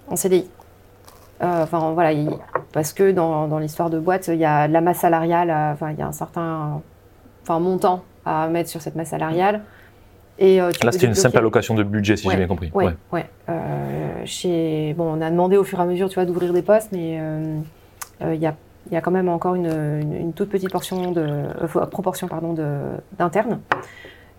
[0.08, 0.45] en CDI.
[1.41, 2.30] Euh, Enfin, voilà, il-
[2.73, 5.73] parce que dans, dans l'histoire de boîte, il y a de la masse salariale, euh,
[5.73, 6.82] enfin, il y a un certain
[7.43, 9.62] enfin, montant à mettre sur cette masse salariale.
[10.39, 12.71] Et, euh, Là, c'était une simple allocation de budget, si Ouais, j'ai bien compris.
[12.73, 13.26] Ouais, ouais.
[13.50, 14.93] Euh, chez...
[14.97, 17.17] Bon, on a demandé au fur et à mesure, tu vois, d'ouvrir des postes, mais
[17.19, 17.56] euh,
[18.21, 18.54] il y, a,
[18.91, 21.26] y a quand même encore une, une- une toute petite portion de,
[21.89, 22.54] proportion pardon,
[23.17, 23.60] d'internes.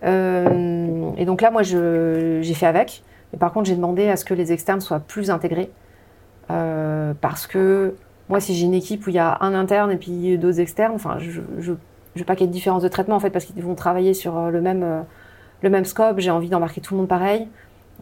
[0.05, 3.03] Et donc là, moi, j'ai fait avec.
[3.33, 5.69] Mais par contre, j'ai demandé à ce que les externes soient plus intégrés.
[6.51, 7.93] Euh, parce que
[8.27, 10.93] moi, si j'ai une équipe où il y a un interne et puis d'autres externes,
[10.95, 11.61] enfin, je ne
[12.15, 14.13] veux pas qu'il y ait de différence de traitement, en fait, parce qu'ils vont travailler
[14.13, 15.01] sur euh, le même, euh,
[15.61, 16.19] le même scope.
[16.19, 17.47] J'ai envie d'embarquer tout le monde pareil.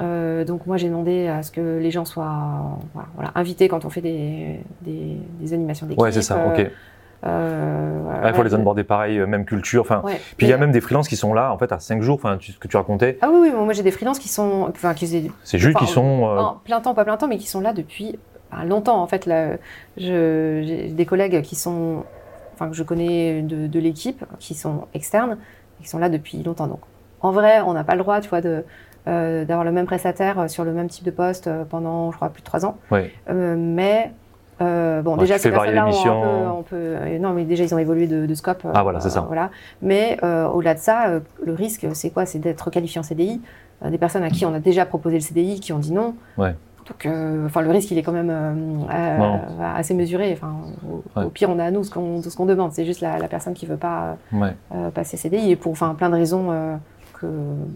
[0.02, 3.84] Euh, donc moi, j'ai demandé à ce que les gens soient voilà, voilà, invités quand
[3.86, 6.02] on fait des, des, des animations d'équipe.
[6.02, 6.70] Ouais, c'est ça, ok.
[7.26, 9.82] euh, Ouais, il faut les onboarder pareil, même culture.
[9.82, 10.20] Enfin, Ouais.
[10.38, 12.16] puis il y a même des freelances qui sont là, en fait, à 5 jours,
[12.16, 13.18] enfin, ce que tu racontais.
[13.22, 15.08] Ah oui, oui, moi j'ai des freelances qui sont, enfin, qui
[15.44, 16.28] C'est juste Enfin, qu'ils sont.
[16.28, 18.20] euh, plein temps, pas plein temps, mais qui sont là depuis
[18.52, 19.02] enfin, longtemps.
[19.02, 19.58] En fait, là,
[19.98, 22.04] j'ai des collègues qui sont,
[22.54, 25.38] enfin, que je connais de, de l'équipe, qui sont externes,
[25.80, 26.68] et qui sont là depuis longtemps.
[26.68, 26.80] Donc,
[27.22, 28.64] en vrai, on n'a pas le droit, tu vois, de
[29.08, 32.42] euh, d'avoir le même prestataire sur le même type de poste pendant, je crois, plus
[32.42, 32.78] de trois ans.
[32.92, 33.12] ouais.
[33.30, 34.12] Euh, mais
[34.60, 35.86] euh, bon, Ouais, déjà, ces personnes-là
[36.22, 38.64] peu- on peut, non, mais déjà, ils ont évolué de, de scope.
[38.74, 39.22] Ah, voilà, c'est ça.
[39.22, 39.50] Voilà.
[39.82, 42.26] Mais au-delà de ça, le risque, c'est quoi?
[42.26, 43.42] C'est d'être qualifié en CDI.
[43.86, 46.16] Des personnes à qui on a déjà proposé le CDI qui ont dit non.
[46.38, 46.56] Ouais.
[46.88, 48.54] Donc, euh, enfin, le risque, il est quand même euh,
[48.92, 49.38] euh,
[49.76, 50.32] assez mesuré.
[50.34, 50.56] Enfin,
[50.90, 51.26] au, Ouais.
[51.26, 52.72] au pire, on a à nous ce qu'on ce qu'on demande.
[52.72, 54.54] C'est juste la, la personne qui veut pas ouais.
[54.74, 56.76] euh, passer CDI et pour enfin, plein de raisons euh,
[57.20, 57.26] que,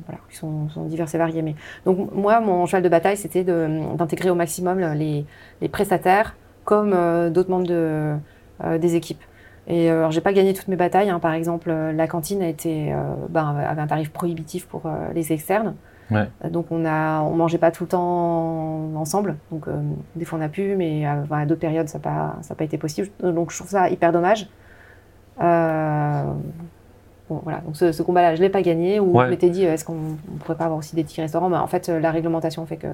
[0.05, 1.41] voilà, qui sont, sont diverses et variées.
[1.41, 5.25] Mais, donc moi, mon cheval de bataille, c'était de- d'intégrer au maximum les,
[5.61, 8.15] les prestataires comme euh, d'autres membres de,
[8.63, 9.21] euh, des équipes.
[9.67, 11.09] Et euh, j'ai pas gagné toutes mes batailles.
[11.09, 11.19] hein.
[11.19, 12.97] Par exemple, euh, la cantine a été, euh,
[13.29, 15.75] ben, avait un tarif prohibitif pour les externes.
[16.11, 16.27] Ouais.
[16.45, 19.37] Euh, Donc on a, on mangeait pas tout le temps ensemble.
[19.51, 19.71] Donc euh,
[20.15, 22.55] des fois on a pu, mais à, à d'autres périodes ça n'a pas, ça a
[22.55, 23.09] pas été possible.
[23.23, 24.47] Donc je trouve ça hyper dommage.
[25.41, 26.23] Euh,
[27.29, 27.59] bon, voilà.
[27.59, 28.99] Donc ce, ce combat-là, je l'ai pas gagné.
[28.99, 29.25] Ou Ouais.
[29.25, 31.49] je m'étais dit, euh, est-ce qu'on ne pourrait pas avoir aussi des tickets restaurants?
[31.49, 32.87] Mais en fait, euh, la réglementation fait que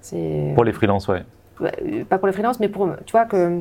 [0.00, 1.22] c'est Pour les freelances, ouais.
[1.62, 3.60] Euh, pas pour les freelances, mais pour tu vois que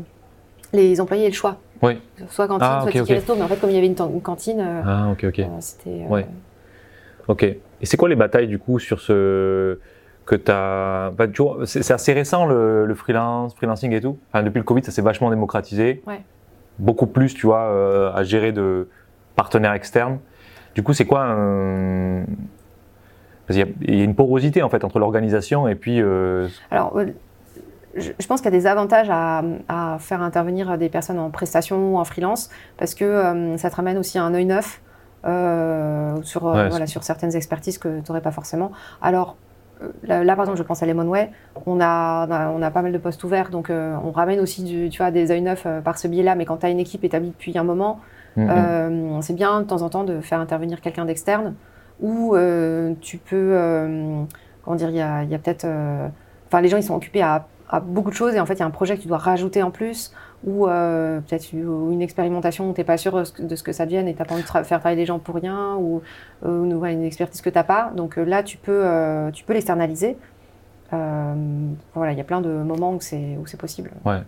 [0.74, 1.58] les employés aient le choix.
[1.82, 2.02] Oui.
[2.30, 3.10] Soit cantine, Ah, soit ok, ticket ok.
[3.10, 3.36] resto.
[3.36, 5.40] Mais en fait, comme il y avait une, cantine, euh, Ah, ok, ok.
[5.40, 6.04] euh, c'était.
[6.06, 6.26] euh, Ouais.
[7.28, 7.44] Ok.
[7.44, 9.80] Et c'est quoi les batailles du coup sur ce
[10.26, 11.12] que tu as.
[11.34, 14.18] tu vois, c'est assez récent le, le freelance, freelancing et tout.
[14.32, 16.02] Enfin, depuis le Covid, ça s'est vachement démocratisé.
[16.08, 16.22] Ouais.
[16.80, 18.90] Beaucoup plus, tu vois, euh, à gérer de
[19.36, 20.20] partenaires externes.
[20.74, 22.26] Du coup, c'est quoi un.
[23.48, 26.02] Parce qu'il y a- il y, a une porosité en fait entre l'organisation et puis.
[26.02, 27.06] euh, Alors, euh,
[27.96, 31.30] je, je pense qu'il y a des avantages à, à faire intervenir des personnes en
[31.30, 34.82] prestation ou en freelance parce que euh, ça te ramène aussi un œil neuf
[35.26, 38.72] euh, sur, euh, Ouais, voilà, sur certaines expertises que tu n'aurais pas forcément.
[39.02, 39.38] Alors,
[39.82, 41.32] euh, là, là, par exemple, je pense à Lemonway,
[41.66, 44.90] on a, on a, pas mal de postes ouverts, donc euh, on ramène aussi du,
[44.90, 47.04] tu vois, des œils neufs euh, par ce biais-là, mais quand tu as une équipe
[47.04, 48.00] établie depuis un moment,
[48.36, 48.50] mm, mm.
[48.50, 51.56] euh, c'est bien de temps en temps de faire intervenir quelqu'un d'externe
[52.02, 53.58] où euh, tu peux,
[54.64, 55.66] comment dire, il y a, a peut-être,
[56.48, 58.60] enfin les gens ils sont occupés à, à beaucoup de choses et en fait il
[58.60, 60.14] y a un projet que tu dois rajouter en plus
[60.46, 64.08] ou euh, peut-être une, expérimentation où tu n'es pas sûr de ce que- ça devienne
[64.08, 66.02] et tu n'as pas envie de faire travailler les gens pour rien ou
[66.46, 67.92] euh, une, expertise que tu n'as pas.
[67.96, 70.18] Donc euh, là tu peux, euh, tu peux l'externaliser.
[70.92, 73.92] Voilà, il y a plein de moments où c'est où c'est possible.
[74.06, 74.22] Ouais.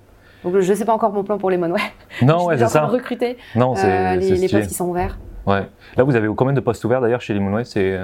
[0.44, 1.80] Donc je ne sais pas encore mon plan pour les Monway.
[2.22, 2.88] Non, ouais, c'est ça.
[2.88, 5.18] de recruter Non, les, les postes qui sont ouverts.
[5.46, 5.66] Ouais.
[5.96, 7.98] Là, vous avez combien de postes ouverts d'ailleurs chez Limonway C'est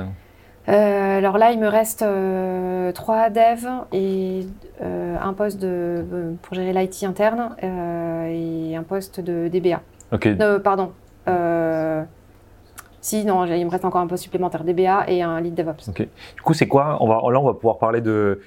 [0.70, 4.46] euh, alors là, il me reste euh, trois devs et
[4.82, 6.06] euh, un poste de,
[6.42, 9.82] pour gérer l'IT interne et un poste de DBA.
[10.12, 10.30] ok.
[10.64, 10.92] Pardon.
[13.02, 15.90] Si, non, il me reste encore un poste supplémentaire DBA et un lead DevOps.
[15.90, 16.08] Ok.
[16.38, 16.98] Du coup, c'est quoi?
[17.02, 18.40] On va, Là, on va pouvoir parler de,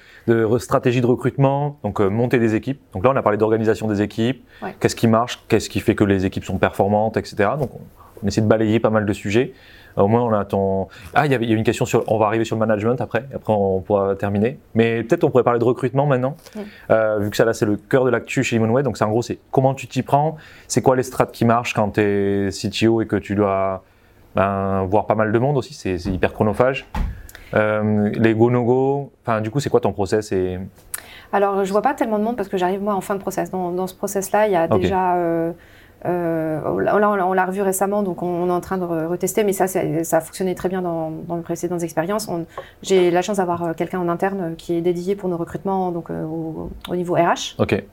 [0.57, 2.81] stratégie de recrutement, donc monter des équipes.
[2.93, 4.43] Donc là, on a parlé d'organisation des équipes.
[4.63, 4.75] Ouais.
[4.79, 5.43] Qu'est-ce qui marche?
[5.47, 7.51] Qu'est-ce qui fait que les équipes sont performantes, etc.
[7.59, 7.81] Donc, on,
[8.23, 9.53] on essaie de balayer pas mal de sujets.
[9.97, 10.87] Au moins, on a ton.
[11.13, 12.03] Ah, il y avait une question sur.
[12.07, 13.25] On va arriver sur le management après.
[13.33, 14.59] Après, on pourra terminer.
[14.75, 16.37] Mais peut-être on pourrait parler de recrutement maintenant.
[16.91, 18.83] Euh, vu que ça là, c'est le cœur de l'actu chez Limonway.
[18.83, 20.37] Donc, c'est en gros, c'est comment tu t'y prends?
[20.67, 23.83] C'est quoi les strates qui marchent quand tu es CTO et que tu dois
[24.35, 25.73] ben, voir pas mal de monde aussi?
[25.73, 26.87] C'est hyper chronophage.
[27.53, 29.11] Euh, les go no go.
[29.23, 30.59] Enfin, du coup, c'est quoi ton process et
[31.33, 33.49] Alors, je vois pas tellement de monde parce que j'arrive moi en fin de process.
[33.49, 35.51] Dans, dans ce process-là, il y a déjà euh,
[36.07, 39.51] Euh, on l'a revu récemment, donc on, on est en train de re- retester, mais
[39.53, 42.29] ça, ça a fonctionné très bien dans, dans les précédentes expériences.
[42.81, 45.91] J'ai la chance d'avoir euh, quelqu'un en interne euh, qui est dédié pour nos recrutements,
[45.91, 47.55] donc au, au niveau RH.
[47.59, 47.83] Ok.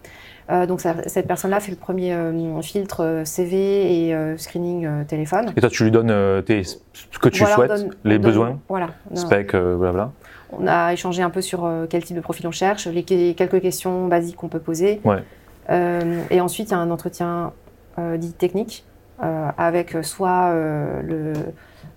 [0.51, 5.53] Euh, donc ça- cette personne-là fait le premier euh, filtre euh, CV et screening téléphone.
[5.57, 8.59] Et toi, tu lui donnes tes- ce que tu Voilà, souhaites, donne- les donne- besoins,
[8.69, 8.89] Voilà.
[9.15, 10.13] Spec, blabla.
[10.57, 13.61] On a échangé un peu sur quel type de profil on cherche, les que- quelques
[13.61, 15.01] questions basiques qu'on peut poser.
[15.05, 15.23] Ouais.
[16.31, 17.53] Et ensuite, il y a un entretien
[17.99, 18.85] euh, dit technique
[19.23, 21.33] euh, avec soit euh, le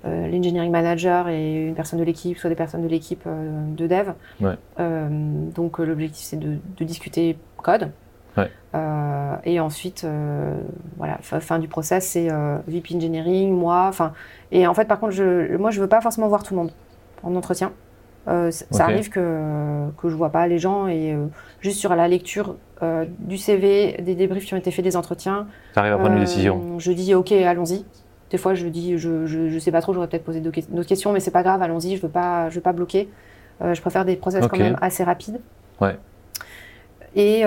[0.05, 4.11] l'engineering manager et une personne de l'équipe, soit des personnes de l'équipe euh, de dev.
[4.39, 4.55] Ouais.
[4.79, 5.07] Euh,
[5.53, 7.91] donc euh, l'objectif c'est de, de discuter code.
[8.37, 8.51] Ouais.
[9.43, 10.05] Et ensuite,
[10.97, 12.29] voilà, fin, fin du process, c'est
[12.67, 14.13] VP engineering, moi, enfin.
[14.51, 16.71] Et en fait, par contre, je, moi, je veux pas forcément voir tout le monde
[17.23, 17.71] en entretien.
[18.27, 21.17] Ça arrive que, que je vois pas les gens et
[21.61, 25.47] juste sur la lecture euh, du CV, des débriefs qui ont été faits des entretiens,
[25.73, 26.79] Tu arrives à prendre une euh, décision.
[26.79, 27.85] Je dis ok, allons-y.
[28.29, 30.71] Des fois, je dis je, je, je sais pas trop, j'aurais peut-être posé d'autres que-
[30.71, 31.95] d'autres questions, mais c'est pas grave, allons-y.
[31.95, 33.09] Je veux pas, je veux pas bloquer.
[33.61, 35.39] Euh, je préfère des process quand même assez rapides.
[35.81, 35.97] Ouais.
[37.15, 37.43] Et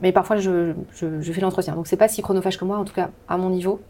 [0.00, 1.74] mais parfois, je, je, fais l'entretien.
[1.74, 3.80] Donc c'est pas si chronophage que moi, en tout cas à mon niveau,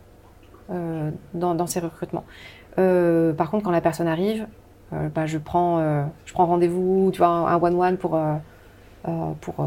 [0.69, 2.25] dans, dans ces recrutements.
[2.79, 4.47] Euh, par contre, quand la personne arrive,
[4.93, 8.19] euh, bah, je prends, euh, je prends rendez-vous, tu vois, un one-one pour
[9.41, 9.65] pour euh,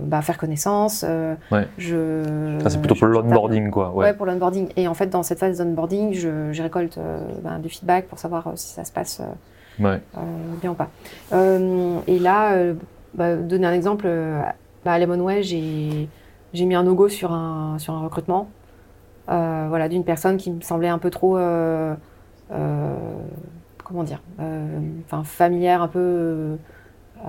[0.00, 1.04] bah, faire connaissance.
[1.06, 1.66] euh, Ouais.
[1.78, 3.90] Je, Ça, c'est plutôt je- pour l'onboarding, quoi.
[3.90, 4.14] Ouais, Ouais.
[4.14, 4.68] pour l'onboarding.
[4.76, 8.18] Et en fait, dans cette phase d'onboarding, je, je récolte euh, ben, du feedback pour
[8.18, 10.00] savoir euh, si ça se passe euh, Ouais.
[10.16, 10.20] euh,
[10.60, 10.88] bien ou pas.
[11.32, 12.74] Euh, et là, euh,
[13.14, 14.40] bah, donner un exemple, euh,
[14.86, 16.08] à Lemonway, j'ai
[16.52, 18.48] j'ai mis un no-go sur un, sur un recrutement
[19.30, 21.36] euh, voilà, d'une personne qui me semblait un peu trop.
[21.36, 21.94] euh,
[22.52, 22.94] euh,
[23.84, 24.78] comment dire euh,
[25.24, 25.98] familière, un peu.
[25.98, 27.28] euh,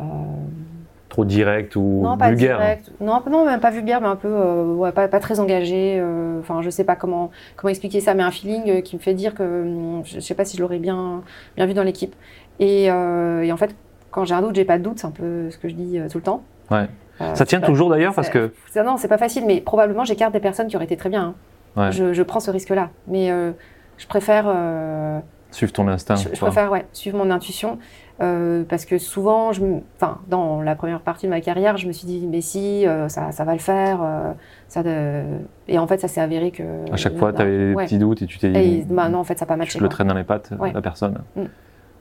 [1.12, 2.56] Trop direct ou non, pas vulgaire.
[2.56, 2.64] hein.
[2.64, 2.92] direct.
[3.02, 5.98] Non, non, même pas vulgaire, mais un peu, euh, ouais, pas, pas très engagé.
[6.00, 9.02] euh, Enfin, je sais pas comment, comment expliquer ça, mais un feeling euh, qui me
[9.02, 11.22] fait dire que hum, je sais pas si je l'aurais bien,
[11.58, 12.16] bien vu dans l'équipe.
[12.60, 13.76] Et, euh, et en fait,
[14.10, 16.00] quand j'ai un doute, j'ai pas de doute, c'est un peu ce que je dis
[16.00, 16.44] euh, tout le temps.
[16.72, 16.88] Ouais.
[17.20, 18.52] Euh, Ça tient toujours d'ailleurs parce que.
[18.78, 21.36] Non, c'est pas facile, mais probablement j'écarte des personnes qui auraient été très bien.
[21.78, 21.82] hein.
[21.82, 21.92] Ouais.
[21.92, 23.52] Je, je prends ce risque-là, mais euh,
[23.98, 24.46] je préfère.
[24.48, 25.20] euh,
[25.52, 26.16] Suivre ton instinct.
[26.16, 27.78] je, je préfère ouais, suivre mon intuition
[28.22, 29.62] euh, parce que souvent, je,
[29.96, 33.10] enfin, dans la première partie de ma carrière, je me suis dit, mais si, euh,
[33.10, 34.00] ça, ça va le faire.
[34.04, 34.32] euh,
[34.68, 35.24] ça de...
[35.68, 36.64] Et en fait, ça s'est avéré que.
[36.92, 37.86] À chaque fois, tu avais des ouais.
[37.86, 38.86] petits doutes et tu t'es dit.
[38.90, 39.72] bah, non, en fait, ça n'a pas matché.
[39.72, 39.96] je le quoi.
[39.96, 40.72] traîne dans les pattes, Ouais.
[40.72, 41.20] la personne.
[41.36, 41.42] Mm.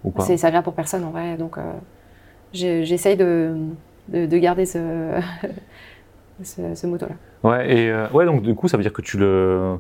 [0.05, 0.25] Ou quoi.
[0.25, 1.37] Ça vient pour personne en vrai.
[1.37, 1.57] Donc,
[2.53, 3.55] j'essaye de,
[4.09, 5.19] de, de garder ce,
[6.43, 7.15] ce, ce motto-là.
[7.49, 9.79] Ouais, et ouais, donc du coup, ça veut dire que tu le.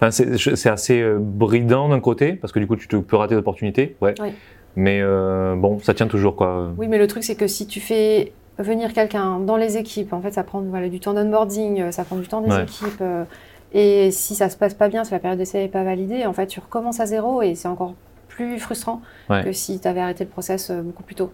[0.00, 3.96] Enfin, c'est assez bridant d'un côté, parce que du coup, tu te, peux rater d'opportunités.
[4.00, 4.14] Ouais.
[4.20, 4.32] Oui.
[4.76, 6.70] Mais euh, bon, ça tient toujours, quoi.
[6.78, 10.20] Oui, mais le truc, c'est que si tu fais venir quelqu'un dans les équipes, en
[10.20, 12.62] fait, ça prend voilà, du temps d'onboarding, euh, ça prend du temps des Ouais.
[12.62, 13.00] équipes.
[13.00, 13.24] euh,
[13.72, 16.32] et si ça se passe pas bien, si la période d'essai n'est pas validée, en
[16.32, 17.94] fait, tu recommences à zéro et c'est encore
[18.28, 19.44] plus frustrant Ouais.
[19.44, 21.32] que si tu avais arrêté le process beaucoup plus tôt.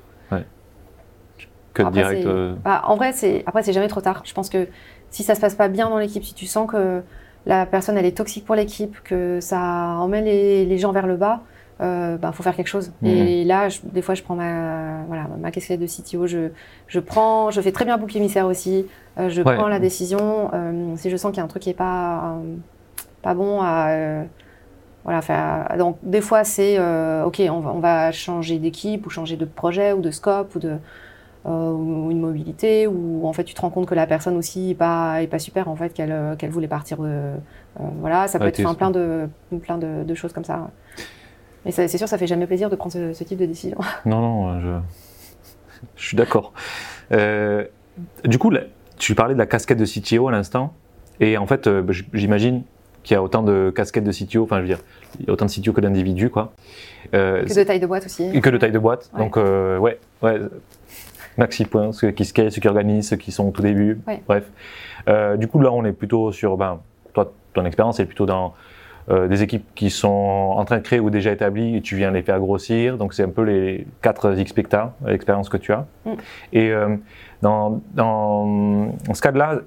[1.75, 2.27] Que Après, direct.
[2.27, 4.23] euh, Bah, en vrai, c'est après c'est jamais trop tard.
[4.25, 4.67] Je pense que
[5.11, 7.03] si ça se passe pas bien dans l'équipe, si tu sens que
[7.45, 9.61] la personne elle est toxique pour l'équipe, que ça
[9.99, 11.43] emmène les, les gens vers le bas,
[11.81, 12.93] euh, bah, faut faire quelque chose.
[13.03, 13.11] Mhm.
[13.11, 16.51] Et là, je- des fois, je prends ma voilà ma casquette de CTO, je
[16.87, 18.87] je prends, je fais très bien bouc émissaire aussi.
[19.19, 19.55] euh, je Ouais.
[19.55, 20.51] prends la décision.
[20.55, 22.37] euh, si je sens qu'il y a un truc qui est pas
[23.23, 24.25] pas bon à
[25.05, 25.77] voilà, faire.
[25.79, 29.45] Donc, des fois, c'est euh, OK, on va, on va changer d'équipe ou changer de
[29.45, 30.79] projet ou de scope ou de
[31.47, 34.73] euh, ou une mobilité ou en fait tu te rends compte que la personne aussi
[34.73, 37.37] est pas est pas super en fait qu'elle qu'elle voulait partir de euh,
[38.01, 39.29] voilà ça peut Ouais, être enfin, plein de
[39.63, 40.71] plein de, de choses comme ça ouais.
[41.67, 43.77] Mais c'est sûr ça fait jamais plaisir de prendre ce, ce type de décision
[44.07, 44.69] Non, non, je,
[45.97, 46.53] je suis d'accord.
[47.13, 47.65] Euh,
[48.25, 48.61] du coup, là,
[48.97, 50.73] tu parlais de la casquette de CTO à l'instant.
[51.21, 51.83] Et en fait, euh,
[52.15, 52.63] j'imagine
[53.03, 54.81] qu'il y a autant de casquettes de CTO, enfin, je veux dire,
[55.21, 56.53] il y a autant de CTO que d'individus, quoi.
[57.15, 59.11] Euh, que de taille de boîte aussi que de taille de boîte.
[59.13, 59.21] Ouais.
[59.21, 60.41] Donc, euh, ouais, ouais.
[61.39, 64.01] Maxi point, ceux qui scale, ceux qui organisent, ceux qui sont au tout début.
[64.07, 64.23] Ouais.
[64.27, 64.45] Bref.
[65.09, 66.81] Euh, du coup, là, on est plutôt sur, ben,
[67.13, 68.55] toi, ton expérience est plutôt dans
[69.09, 70.09] euh, des équipes qui sont
[70.57, 72.97] en train de créer ou déjà établies et tu viens les faire grossir.
[72.99, 75.87] Donc, c'est un peu les quatre XPECTA, l'expérience que tu as.
[76.05, 76.11] Mm.
[76.53, 76.97] Et euh,
[77.43, 78.47] dans, dans,
[79.07, 79.61] dans ce cadre-là,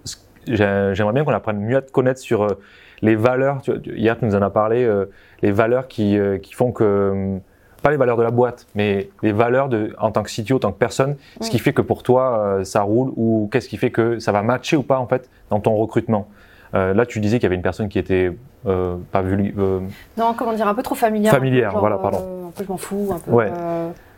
[0.47, 2.59] j'aimerais bien qu'on apprenne mieux à te connaître sur euh,
[3.01, 3.61] les valeurs.
[3.61, 5.05] Tu- hier, tu nous en as parlé, euh,
[5.41, 7.38] les valeurs qui, euh, qui font que euh,
[7.82, 10.59] pas les valeurs de la boîte, mais les valeurs de, en tant que CTO, en
[10.59, 11.49] tant que personne, ce Mm.
[11.49, 14.41] qui fait que pour toi euh, ça roule ou qu'est-ce qui fait que ça va
[14.41, 16.28] matcher ou pas en fait dans ton recrutement.
[16.76, 18.32] Euh, là, tu disais qu'il y avait une personne qui était
[18.67, 19.80] euh, pas vulg- euh,
[20.17, 22.47] non comment dire un peu trop familière Familière, Genre, voilà, pardon.
[22.49, 23.49] un peu je m'en fous un peu Ouais.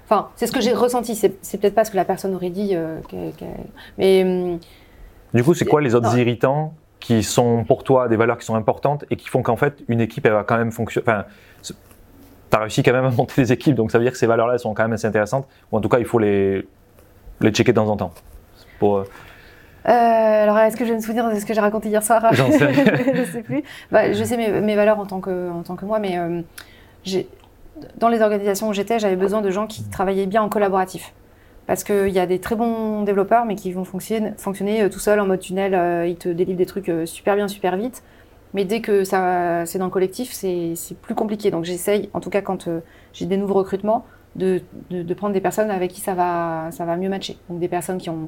[0.06, 2.76] enfin c'est ce que j'ai ressenti c'est peut-être pas ce que la personne aurait dit
[3.98, 4.60] mais hum,
[5.34, 6.18] Du coup, c'est quoi les autres Non.
[6.18, 9.78] irritants qui sont pour toi des valeurs qui sont importantes et qui font qu'en fait
[9.88, 11.06] une équipe elle va quand même fonctionner.
[11.08, 11.26] Enfin,
[11.64, 11.74] tu
[12.52, 14.54] as réussi quand même à monter des équipes, donc ça veut dire que ces valeurs-là
[14.54, 15.48] elles sont quand même assez intéressantes.
[15.72, 16.68] Ou en tout cas, il faut les
[17.40, 18.12] les checker de temps en temps.
[18.78, 19.04] Pour,
[19.88, 22.26] euh, alors, est-ce que je vais me souvenir de ce que j'ai raconté hier soir
[22.34, 22.86] J'en sais rien.
[23.16, 23.64] Je sais plus.
[23.92, 26.42] Bah, je sais mes, mes valeurs en tant que, en tant que moi, mais euh,
[27.04, 27.28] j'ai-
[27.98, 31.14] dans les organisations où j'étais, j'avais besoin de gens qui travaillaient bien en collaboratif.
[31.68, 35.00] Parce qu'il y a des très bons développeurs, mais qui vont fonctionner, fonctionner euh, tout
[35.00, 35.74] seuls en mode tunnel.
[35.74, 38.04] euh, ils te délivrent des trucs super bien, super vite.
[38.54, 41.52] Mais dès que ça, c'est dans le collectif, c'est c'est plus compliqué.
[41.52, 42.68] Donc j'essaye, en tout cas quand
[43.14, 44.06] j'ai des nouveaux recrutements,
[44.36, 47.38] de, de, de prendre des personnes avec qui ça va, ça va mieux matcher.
[47.50, 48.28] Donc des personnes qui ont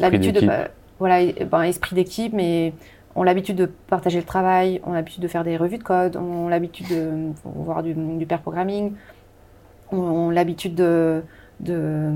[0.00, 0.40] l'habitude de
[1.02, 1.18] voilà
[1.50, 2.72] ben, esprit d'équipe mais
[3.14, 6.48] ont l'habitude de partager le travail ont l'habitude de faire des revues de code ont
[6.48, 8.92] l'habitude de voir du, du pair programming
[9.90, 11.22] ont, ont l'habitude de
[11.60, 12.10] de-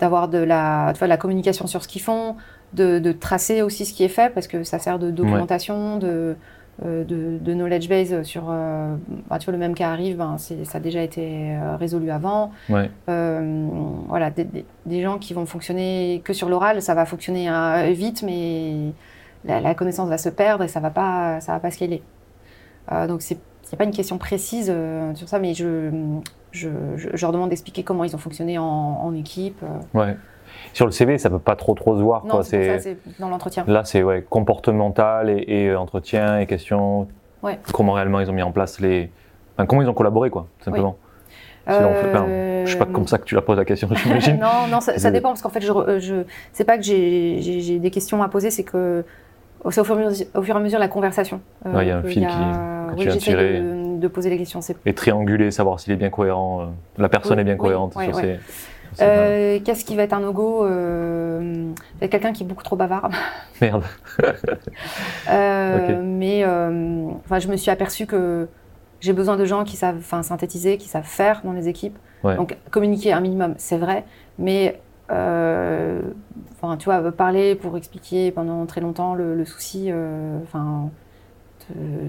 [0.00, 2.36] d'avoir de, la de la communication sur ce qu'ils font
[2.74, 6.36] de, de tracer aussi ce qui est fait parce que ça sert de documentation de
[6.84, 8.94] de, de knowledge base sur euh,
[9.28, 12.10] bah, tu vois le même cas arrive ben, c'est- ça a déjà été euh, résolu
[12.10, 12.90] avant Ouais.
[13.08, 13.66] euh,
[14.08, 18.92] voilà, des, gens qui vont fonctionner que sur l'oral, ça va fonctionner hein, vite, mais
[19.44, 22.02] la, la connaissance va se perdre et ça va pas, ça va pas scaler.
[22.92, 23.38] Euh, donc c'est
[23.72, 25.90] n'y a pas une question précise euh, sur ça, mais je,
[26.50, 29.62] je, je, je leur demande d'expliquer comment ils ont fonctionné en, en équipe.
[29.62, 29.98] euh.
[29.98, 30.16] Ouais.
[30.72, 32.24] Sur le CV, ça peut pas trop trop se voir.
[32.26, 33.64] non, c'est dans l'entretien.
[33.66, 37.08] là, c'est ouais, comportemental et, et entretien et questions.
[37.42, 37.58] Ouais.
[37.72, 39.10] Comment réellement ils ont mis en place les.
[39.56, 40.96] Enfin, comment ils ont collaboré, quoi, simplement.
[41.66, 43.64] Sinon, on fait pas- Euh, Je sais pas comme ça que tu la poses la
[43.64, 44.38] question, j'imagine.
[44.40, 47.90] non, non, ça, dépend parce qu'en fait, je, re- je c'est pas que j'ai- des
[47.90, 49.04] questions à poser, c'est que
[49.70, 51.40] c'est au fur, et à mesure, au fur et à mesure de la conversation.
[51.66, 53.60] euh, il y a un fil a- qui- que tu oui, viens j'essaie tirer.
[53.60, 54.60] de, de poser les questions.
[54.86, 56.62] Et trianguler, savoir s'il est bien cohérent.
[56.62, 56.64] euh,
[56.98, 58.40] la personne Oui, est bien oui, cohérente ouais, sur ses.
[59.00, 63.10] Euh, Qu'est-ce qui va être un no-go euh, quelqu'un qui est beaucoup trop bavard.
[63.60, 63.84] Merde.
[65.30, 66.02] Euh.
[66.02, 68.48] Mais euh, enfin, je me suis aperçue que
[69.00, 71.96] j'ai besoin de gens qui savent synthétiser, qui savent faire dans les équipes.
[72.24, 72.36] Ouais.
[72.36, 74.04] Donc communiquer un minimum, c'est vrai,
[74.38, 79.92] mais enfin, tu vois, parler pour expliquer pendant très longtemps le, le souci,
[80.42, 80.90] enfin,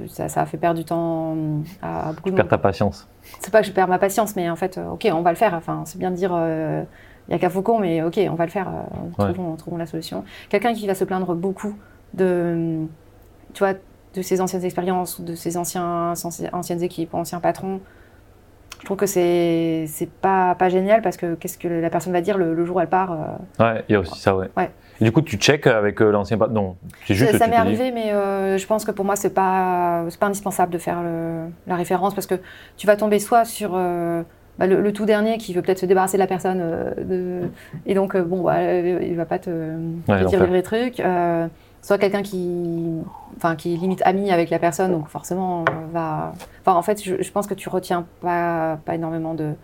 [0.08, 1.36] ça, ça a fait perdre du temps
[1.82, 2.50] à, à beaucoup de Perds monde.
[2.50, 3.08] ta patience.
[3.40, 5.36] C'est pas que je perds ma patience, mais en fait, euh, ok, on va le
[5.38, 5.54] faire.
[5.54, 6.86] Enfin, c'est bien de dire, il
[7.30, 8.68] n'y a qu'à Faucon, mais ok, on va le faire.
[8.68, 9.34] euh, Ouais.
[9.34, 10.24] trouvons, trouvons la solution.
[10.50, 11.76] Quelqu'un qui va se plaindre beaucoup
[12.14, 12.86] de,
[13.54, 13.74] tu vois,
[14.16, 16.14] de ses anciennes expériences de ses anciens,
[16.52, 17.80] anciennes équipes, anciens patrons.
[18.80, 22.22] Je trouve que c'est c'est pas pas génial parce que qu'est-ce que la personne va
[22.22, 23.12] dire le, le jour où elle part.
[23.12, 23.18] euh,
[23.64, 24.50] Ouais, il y a aussi ça, ouais.
[24.58, 24.72] Ouais.
[25.02, 26.54] Et du coup, tu check avec euh, l'ancien patron.
[26.54, 26.76] Non,
[27.08, 30.04] c'est juste ça m'est dis- arrivé, mais euh, je pense que pour moi, c'est pas,
[30.20, 32.36] pas indispensable de faire le- la référence parce que
[32.78, 34.22] tu vas tomber soit sur euh,
[34.60, 37.50] bah, le, le tout dernier qui veut peut-être se débarrasser de la personne euh, de-
[37.88, 39.50] et donc, bon, bah, il va pas te,
[40.20, 41.02] te dire les vrais trucs.
[41.82, 43.00] soit quelqu'un qui,
[43.38, 46.34] enfin, qui est limite ami avec la personne, donc forcément va.
[46.64, 49.56] Enfin, en fait, je, je pense que tu retiens pas, pas énormément de-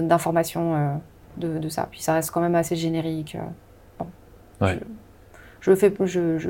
[0.00, 0.94] d'informations euh,
[1.36, 1.88] de, de ça.
[1.90, 3.36] Puis ça reste quand même assez générique.
[4.64, 4.80] Ouais.
[5.60, 6.48] Je, fais, je, je-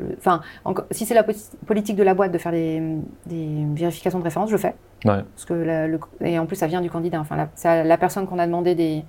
[0.91, 2.81] si c'est la poli- politique de la boîte de faire des,
[3.25, 4.75] des vérifications de référence, je le fais.
[5.05, 5.23] Ouais.
[5.35, 7.19] Parce que la- le- et en plus, ça vient du candidat.
[7.21, 9.03] Enfin, la- c'est la personne qu'on a demandé des,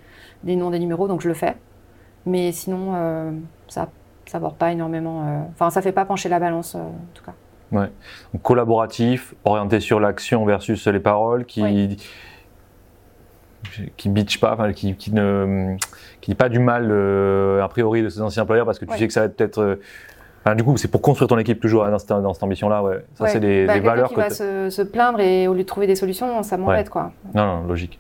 [0.45, 1.57] des noms, des numéros, donc je le fais.
[2.25, 3.33] Mais sinon, euh,
[3.69, 3.89] ça
[4.39, 5.23] borde pas énormément.
[5.27, 7.33] euh, Enfin, ça fait pas pencher la balance, euh, en tout cas.
[7.73, 11.97] Donc, collaboratif, orienté sur l'action versus les paroles, qui Oui.
[13.97, 15.77] Qui bitch pas, enfin, qui, qui ne
[16.21, 18.91] qui dit pas du mal euh, a priori de ses anciens employeurs parce que tu
[18.93, 18.99] Ouais.
[18.99, 19.59] sais que ça va être peut-être.
[19.61, 19.81] euh,
[20.45, 22.83] enfin, du coup, c'est pour construire ton équipe toujours hein, dans cette, dans cette ambition-là.
[22.83, 23.05] Ouais.
[23.15, 23.31] Ça, Ouais.
[23.31, 24.21] c'est des, Bah, des valeurs qui que.
[24.21, 27.13] va se, se plaindre et au lieu de trouver des solutions, ça m'embête, quoi.
[27.35, 27.99] Non, non, logique.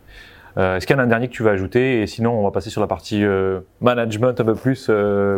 [0.58, 2.00] Euh, Est-ce qu'il y en a un dernier que tu vas ajouter?
[2.02, 3.22] Et sinon, on va passer sur la partie
[3.80, 4.90] management un peu plus,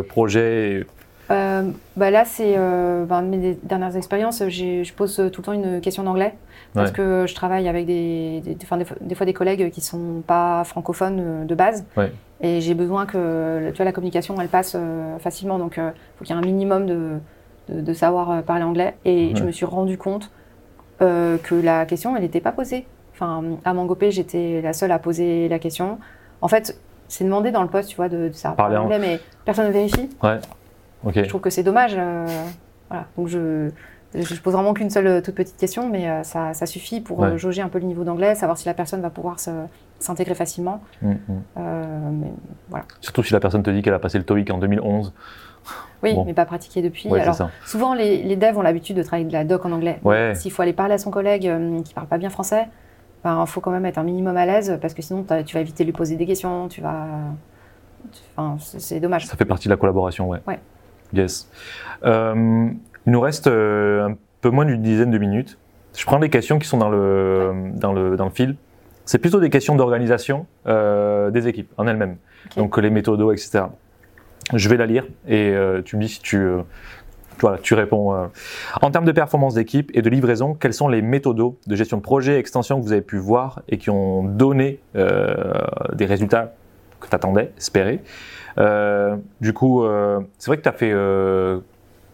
[0.07, 0.85] projet.
[1.31, 1.63] Euh,
[1.95, 4.43] bah là, c'est euh, ben, mes dernières expériences.
[4.47, 6.33] Je pose tout le temps une question d'anglais
[6.73, 6.95] parce Ouais.
[6.95, 10.63] que je travaille avec des, des, des, fois, des fois des collègues qui sont pas
[10.63, 11.85] francophones euh, de base.
[11.97, 12.11] Ouais.
[12.41, 15.57] Et j'ai besoin que tu vois, la communication elle passe euh, facilement.
[15.59, 17.09] Donc, il faut qu'il y ait un minimum de,
[17.69, 18.95] de, de savoir euh, parler anglais.
[19.05, 20.31] Et je me suis rendu compte
[21.01, 22.85] euh, que la question, elle n'était pas posée.
[23.13, 25.99] Enfin, à Mangopé, j'étais la seule à poser la question.
[26.41, 28.99] En fait, c'est demandé dans le poste, tu vois, de, de savoir Parler parler anglais,
[29.15, 30.09] mais personne ne vérifie.
[31.07, 31.95] Je trouve que c'est dommage.
[31.97, 32.25] euh,
[32.89, 33.05] voilà.
[33.17, 33.69] Donc je,
[34.15, 37.19] je pose vraiment qu'une seule euh, toute petite question, mais euh, ça, ça suffit pour
[37.19, 37.37] Ouais.
[37.37, 39.37] jauger un peu le niveau d'anglais, savoir si la personne va pouvoir
[39.99, 40.81] s'intégrer facilement.
[41.01, 41.17] Mm, mm.
[41.57, 42.31] Euh, mais,
[42.69, 42.85] voilà.
[43.01, 45.13] Surtout si la personne te dit qu'elle a passé le TOEIC en 2011.
[46.01, 46.23] Oui, Bon.
[46.25, 47.09] mais pas pratiqué depuis.
[47.09, 47.35] Ouais, Alors,
[47.65, 49.99] souvent, les, les devs ont l'habitude de travailler de la doc en anglais.
[50.03, 50.33] Ouais.
[50.33, 52.67] S'il faut aller parler à son collègue euh, qui parle pas bien français,
[53.25, 55.83] il faut quand même être un minimum à l'aise parce que sinon, tu vas éviter
[55.83, 56.69] de lui poser des questions.
[56.69, 57.05] Tu vas.
[58.37, 59.27] Enfin, c'est c'est dommage.
[59.27, 60.39] Ça fait partie de la collaboration, ouais.
[60.47, 60.57] Ouais.
[61.13, 61.49] Yes.
[62.05, 62.69] Euh,
[63.05, 65.57] Il nous reste euh, un peu moins d'une dizaine de minutes.
[65.95, 68.55] Je prends les questions qui sont dans le, dans le, dans le fil.
[69.05, 72.17] C'est plutôt des questions d'organisation euh, des équipes en elles-mêmes.
[72.57, 73.63] Donc les méthodos, etc.
[74.53, 76.47] Je vais la lire et euh, tu me dis si tu,
[77.39, 78.13] voilà, tu réponds.
[78.13, 78.27] euh.
[78.81, 82.01] En termes de performance d'équipe et de livraison, quels sont les méthodos de gestion de
[82.03, 85.33] projet, extension que vous avez pu voir et qui ont donné euh,
[85.93, 86.53] des résultats
[86.99, 88.03] que tu attendais, espérais Euh,
[88.57, 91.59] Du coup, euh, c'est vrai que tu as fait euh,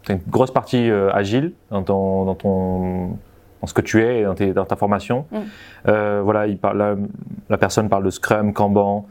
[0.10, 3.18] une grosse partie euh, agile dans ton, dans ton
[3.62, 5.26] dans ce que tu es, dans, tes- dans ta formation.
[5.32, 5.38] Mm.
[5.88, 6.96] Euh, voilà, il parle, la,
[7.50, 9.08] la personne parle de Scrum, Kanban.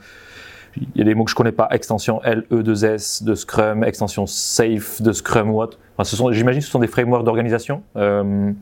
[0.77, 1.67] Il y a des mots que je connais pas.
[1.71, 5.71] Extension L, E, 2, S de Scrum, extension Safe de Scrum, what.
[5.97, 7.83] Enfin, ce sont, j'imagine, que ce sont des frameworks d'organisation.
[7.97, 8.53] Euh,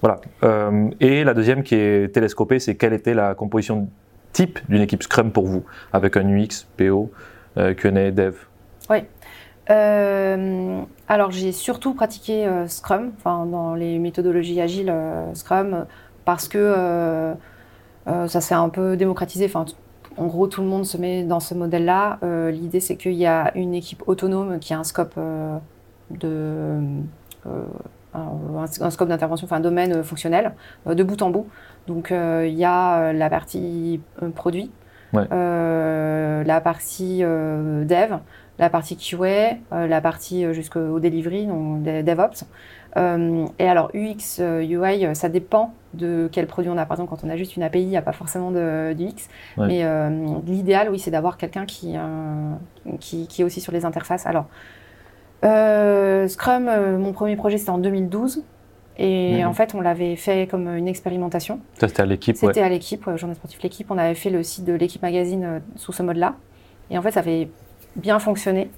[0.00, 0.20] voilà.
[0.44, 3.88] Euh, et la deuxième qui est télescopée, c'est quelle était la composition
[4.32, 7.10] type d'une équipe Scrum pour vous, avec un UX, PO,
[7.56, 8.34] euh, Q&A, Dev.
[9.70, 14.94] Euh, alors j'ai surtout pratiqué euh, Scrum, dans les méthodologies agiles
[15.32, 15.86] Scrum,
[16.24, 17.34] parce que
[18.06, 19.50] ça s'est un peu démocratisé.
[20.16, 22.18] En gros, tout le monde se met dans ce modèle-là.
[22.50, 25.18] L'idée, c'est qu'il y a une équipe autonome qui a un scope
[26.10, 26.78] de
[28.14, 30.54] un, scope d'intervention, enfin un domaine fonctionnel
[30.86, 31.46] de bout en bout.
[31.86, 34.00] Donc il y a la partie
[34.34, 34.70] produit,
[35.14, 35.24] Ouais.
[35.32, 38.18] euh, la partie euh, dev,
[38.58, 42.44] la partie QA, euh, la partie jusqu'au delivery, donc de- DevOps.
[42.96, 46.86] Euh, et alors UX, UI, ça dépend de quel produit on a.
[46.86, 49.28] Par exemple, quand on a juste une API, il n'y a pas forcément d'UX.
[49.58, 49.66] Ouais.
[49.66, 50.10] Mais euh,
[50.46, 52.52] l'idéal, oui, c'est d'avoir quelqu'un qui, euh,
[53.00, 54.26] qui, qui est aussi sur les interfaces.
[54.26, 54.46] Alors,
[56.28, 58.42] Scrum, mon premier projet, c'était en 2012.
[58.98, 61.58] Et en fait, on l'avait fait comme une expérimentation.
[61.78, 62.36] Ça, c'était à l'équipe.
[62.36, 62.66] C'était Ouais.
[62.66, 63.90] à l'équipe, euh, journée sportive l'équipe.
[63.90, 66.34] On avait fait le site de l'équipe magazine euh, sous ce mode-là.
[66.90, 67.48] Et en fait, ça avait
[67.96, 68.70] bien fonctionné.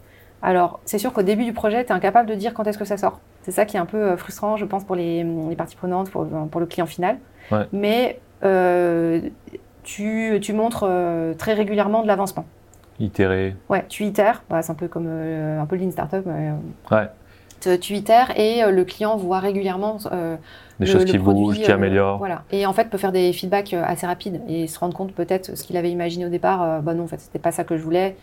[0.43, 2.85] Alors, c'est sûr qu'au début du projet, tu es incapable de dire quand est-ce que
[2.85, 3.21] ça sort.
[3.43, 6.11] C'est ça qui est un peu euh, frustrant, je pense, pour les, les parties prenantes,
[6.11, 7.19] pour, pour le client final.
[7.53, 7.67] Ouais.
[7.73, 9.21] Mais euh,
[9.83, 12.45] tu, tu montres euh, très régulièrement de l'avancement.
[12.99, 13.55] Itérer.
[13.69, 14.43] Ouais, tu itères.
[14.49, 16.25] Bah, c'est un peu comme euh, un peu le Lean Startup.
[16.25, 17.09] mais, euh, Ouais.
[17.91, 20.37] Itères et euh, le client voit régulièrement euh,
[20.81, 22.19] Des le- choses qui bougent, qui euh, améliorent.
[22.19, 22.43] Voilà.
[22.51, 25.63] Et en fait, peut faire des feedbacks assez rapides et se rendre compte peut-être ce
[25.65, 26.83] qu'il avait imaginé au départ.
[26.83, 28.17] bah non, en fait, c'était pas ça que je voulais.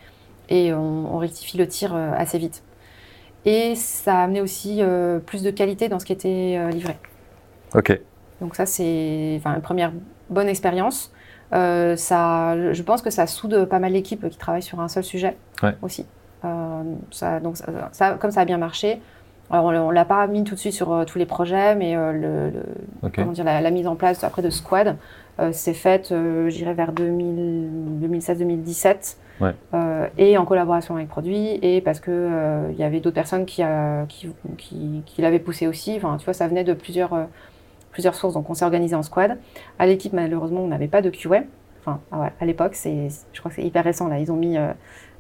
[0.50, 2.64] Et on, on rectifie le tir assez vite.
[3.46, 4.82] Et ça a amené aussi
[5.26, 6.98] plus de qualité dans ce qui était livré.
[7.76, 8.00] Ok.
[8.42, 9.92] Donc ça, c'est une première
[10.30, 11.12] bonne expérience.
[11.54, 15.04] Euh, ça, je pense que ça soude pas mal d'équipes qui travaillent sur un seul
[15.04, 15.76] sujet Ouais.
[15.82, 16.06] aussi.
[16.46, 16.82] Euh,
[17.12, 19.00] ça, donc ça, ça- comme ça a bien marché,
[19.52, 21.96] alors on ne l'a pas mis tout de suite sur euh, tous les projets, mais
[21.96, 22.64] euh, le, le-
[23.24, 24.96] comment dire, la, la mise en place après de Squad
[25.40, 29.18] euh, s'est faite, euh, dirais, vers 2016-2017.
[29.42, 29.56] Ouais.
[29.74, 33.46] Euh, et en collaboration avec Produit, et parce que euh, il y avait d'autres personnes
[33.46, 35.94] qui, euh, qui, qui, qui l'avaient poussé aussi.
[35.98, 37.28] Enfin, tu vois, ça venait de plusieurs,
[37.92, 38.36] plusieurs sources.
[38.36, 39.38] Donc, on s'est organisé en squad.
[39.80, 41.44] À l'équipe, malheureusement, on n'avait pas de QA.
[41.82, 44.08] Enfin, ouais, à l'époque, c'est, je crois que c'est hyper récent.
[44.08, 44.56] Là, ils ont mis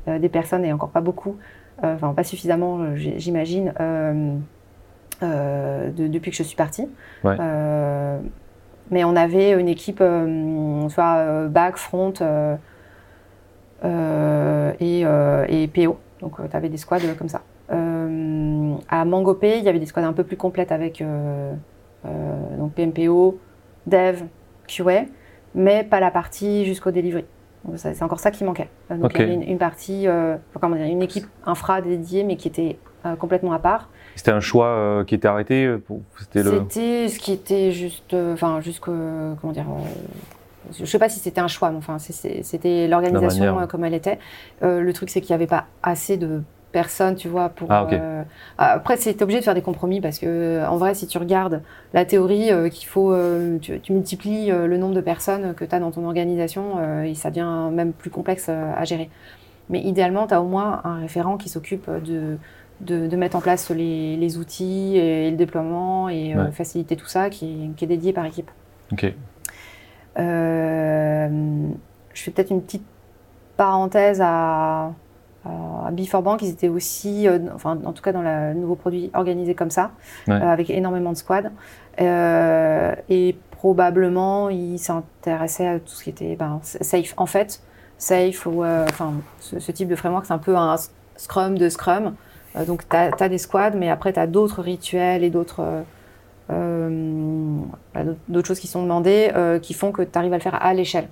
[0.08, 1.36] des personnes et encore pas beaucoup.
[1.84, 3.74] Euh, Enfin, pas suffisamment, euh, j'imagine.
[3.80, 4.36] euh,
[5.22, 6.88] de- depuis que je suis partie.
[7.24, 7.38] Ouais.
[8.92, 10.04] Mais on avait une équipe,
[10.90, 12.14] soit back, front
[14.80, 15.02] et,
[15.50, 15.98] et PO.
[16.22, 17.42] Donc tu avais des squads comme ça.
[17.70, 21.02] À Mangopé, il y avait des squads un peu plus complètes avec
[22.04, 23.40] donc PMPO,
[23.88, 24.24] Dev,
[24.68, 25.06] QA,
[25.56, 27.26] mais pas la partie jusqu'au delivery.
[27.76, 28.70] C'est encore ça qui manquait.
[28.92, 32.24] Euh, Donc il y avait une, une partie, euh, comment dire, une équipe infra dédiée,
[32.24, 33.90] mais qui était euh, complètement à part.
[34.16, 35.74] C'était un choix euh, qui était arrêté
[36.20, 36.66] C'était le.
[36.70, 39.66] Ce qui était juste, enfin, jusque, comment dire,
[40.78, 44.20] je sais pas si c'était un choix, mais enfin, c'était l'organisation comme elle était.
[44.62, 46.42] Le truc, c'est qu'il n'y avait pas assez de
[46.74, 47.72] personnes, tu vois, pour.
[47.72, 48.24] Ah, euh,
[48.58, 51.62] après, c'était obligé de faire des compromis parce que, en vrai, si tu regardes
[51.94, 55.74] la théorie, euh, qu'il faut, euh, tu, tu multiplies le nombre de personnes que tu
[55.74, 59.10] as dans ton organisation et ça devient même plus complexe à gérer.
[59.70, 62.38] Mais idéalement, tu as au moins un référent qui s'occupe de,
[62.82, 66.52] de, de mettre en place les, les outils et, le déploiement et Ouais.
[66.52, 68.52] faciliter tout ça qui, est- qui est dédié par équipe.
[68.92, 69.14] Ok.
[72.14, 72.86] Je fais peut-être une petite
[73.58, 74.92] parenthèse à,
[75.46, 76.42] à Before Bank.
[76.42, 79.92] Ils étaient aussi, euh, enfin, en tout cas dans le nouveau produit, organisé comme ça,
[80.28, 80.36] Ouais.
[80.36, 81.52] euh, avec énormément de squads.
[82.02, 87.14] Euh, et probablement, ils s'intéressaient à tout ce qui était ben, safe.
[87.18, 87.62] En fait,
[87.98, 90.76] safe ou euh, enfin, ce, ce type de framework, c'est un peu un
[91.18, 92.16] scrum de scrum.
[92.56, 95.62] Euh, donc, tu as, des squads, mais après, tu as d'autres rituels et d'autres.
[95.62, 95.82] euh,
[96.52, 97.62] euh,
[98.44, 101.08] choses qui sont demandées euh, qui font que tu arrives à le faire à l'échelle.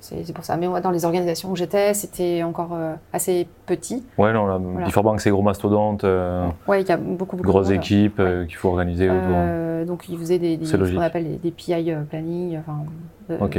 [0.00, 0.56] C'est pour ça.
[0.56, 4.04] Mais moi, dans les organisations où j'étais, c'était encore euh, assez petit.
[4.18, 5.18] Ouais, non, la Voilà.
[5.18, 7.82] C'est gros mastodonte, euh, Ouais, il y a beaucoup, beaucoup grosse de monde.
[7.82, 9.22] équipe euh, qu'il faut organiser autour.
[9.32, 12.58] Euh, donc, ils faisaient des, ce qu'on appelle des, des PI planning.
[12.58, 13.58] Enfin, Ok.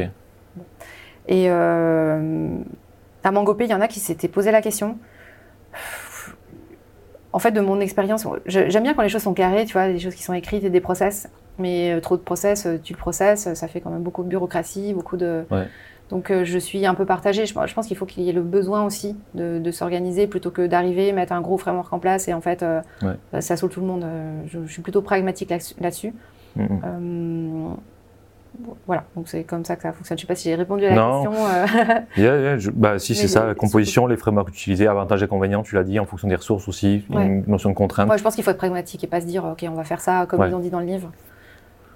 [1.27, 2.19] Et à
[3.31, 4.97] Mangopé, il y en a qui s'étaient posé la question.
[7.33, 9.99] En fait, de mon expérience, j'aime bien quand les choses sont carrées, tu vois, des
[9.99, 11.27] choses qui sont écrites et des process.
[11.57, 15.17] Mais trop de process, tu le process, ça fait quand même beaucoup de bureaucratie, beaucoup
[15.17, 15.43] de.
[15.51, 15.67] Ouais.
[16.09, 17.45] Donc euh, je suis un peu partagée.
[17.45, 20.51] Je, je pense qu'il faut qu'il y ait le besoin aussi de, de s'organiser plutôt
[20.51, 23.41] que d'arriver, mettre un gros framework en place et en fait, euh, Ouais.
[23.41, 24.03] ça saoule tout le monde.
[24.03, 26.13] Euh, Je, je suis plutôt pragmatique là- là-dessus.
[26.55, 26.81] Mhm.
[26.85, 27.73] Euh,
[28.87, 30.17] voilà, donc c'est comme ça que ça fonctionne.
[30.17, 31.23] Je sais pas si j'ai répondu à la Non.
[31.25, 31.45] question.
[31.45, 31.65] euh.
[32.17, 35.61] Yeah, yeah, je- bah, si, c'est ça, la composition, les frameworks utilisés, avantages et inconvénients,
[35.63, 37.25] tu l'as dit, en fonction des ressources aussi, Ouais.
[37.25, 38.07] une notion de contrainte.
[38.07, 39.99] Moi, je pense qu'il faut être pragmatique et pas se dire, OK, on va faire
[39.99, 40.49] ça comme Ouais.
[40.49, 41.11] ils ont dit dans le livre.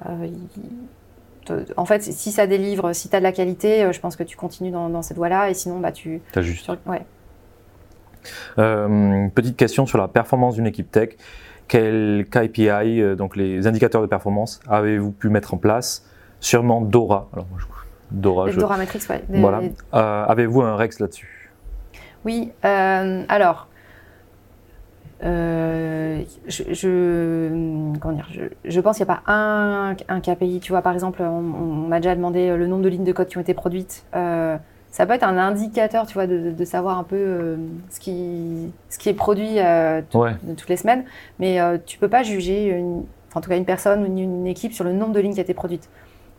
[0.05, 0.61] Euh, il-
[1.53, 4.15] te- en fait, si ça délivre, si tu as de la qualité, euh, je pense
[4.15, 5.49] que tu continues dans, dans cette voie-là.
[5.49, 6.21] Et sinon, bah, tu.
[6.31, 6.65] T'as juste.
[6.65, 7.01] tu- ouais.
[8.57, 11.09] Euh, petite question sur la performance d'une équipe tech.
[11.67, 16.05] Quels KPI, euh, donc les indicateurs de performance, avez-vous pu mettre en place?
[16.39, 17.29] Sûrement Dora.
[17.33, 17.65] Alors, moi, je-
[18.11, 19.23] Dora, je- Dora Matrix, ouais.
[19.29, 19.61] Des- voilà.
[19.93, 21.51] Euh, avez-vous un Rex là-dessus?
[22.25, 23.67] Oui, euh, alors.
[25.23, 30.59] Euh, je, je- comment dire, je, je pense qu'il n'y a pas un, un KPI.
[30.61, 33.27] Tu vois, par exemple, on, on m'a déjà demandé le nombre de lignes de code
[33.27, 34.05] qui ont été produites.
[34.15, 34.57] Euh,
[34.91, 37.57] ça peut être un indicateur, tu vois, de, savoir un peu euh,
[37.89, 40.31] ce, qui, ce qui est produit euh, Ouais.
[40.57, 41.03] toutes les semaines.
[41.39, 43.03] Mais euh, tu peux pas juger, une,
[43.35, 45.39] en tout cas, une personne ou une, une équipe sur le nombre de lignes qui
[45.39, 45.89] a été produites.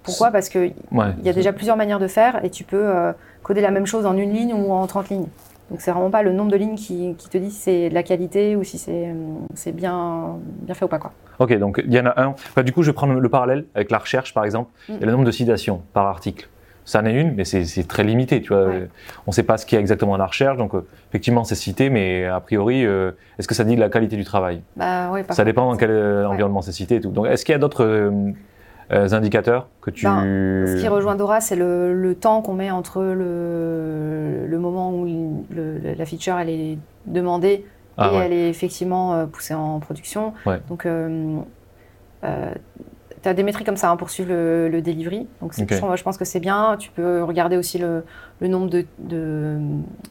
[0.03, 0.31] Pourquoi?
[0.31, 1.09] Parce qu'il Ouais.
[1.23, 3.13] y a déjà plusieurs manières de faire et tu peux euh,
[3.43, 5.27] coder la même chose en une ligne ou en 30 lignes.
[5.71, 7.95] Donc c'est vraiment pas le nombre de lignes qui, qui te dit si c'est de
[7.95, 9.15] la qualité ou si c'est euh,
[9.55, 10.99] c'est bien, bien fait ou pas.
[10.99, 11.13] Quoi.
[11.39, 12.27] Ok, donc il y en a un.
[12.29, 14.71] Enfin, du coup, je vais prendre le parallèle avec la recherche, par exemple.
[14.89, 14.93] Mm.
[15.01, 16.49] A le nombre de citations par article.
[16.85, 18.41] Ça en est une, mais c'est très limité.
[18.41, 18.89] Tu vois, Ouais.
[19.27, 21.45] on ne sait pas ce qu'il y a exactement à la recherche, donc euh, effectivement,
[21.45, 24.63] c'est cité, mais a priori, euh, est-ce que ça dit de la qualité du travail?
[24.77, 26.27] Bah, par Ça dépend dans quel euh, Ouais.
[26.27, 27.11] environnement c'est cité et tout.
[27.11, 28.33] Donc, est-ce qu'il y a d'autres euh, euh,
[28.91, 33.03] indicateurs que tu Ben, Ce qui rejoint Dora, c'est le, le temps qu'on met entre
[33.03, 37.65] le, le moment où le- la feature elle est demandée
[37.97, 38.27] Ah et ouais.
[38.27, 40.33] elle est effectivement euh, poussée en production.
[40.47, 40.61] Ouais.
[40.69, 41.39] Donc, euh,
[43.23, 45.27] tu as des métriques comme ça hein, pour suivre le, le delivery.
[45.41, 45.73] Donc, c'est- Ok.
[45.93, 46.77] je, je pense que c'est bien.
[46.79, 48.05] Tu peux regarder aussi le,
[48.41, 49.59] le nombre de, de-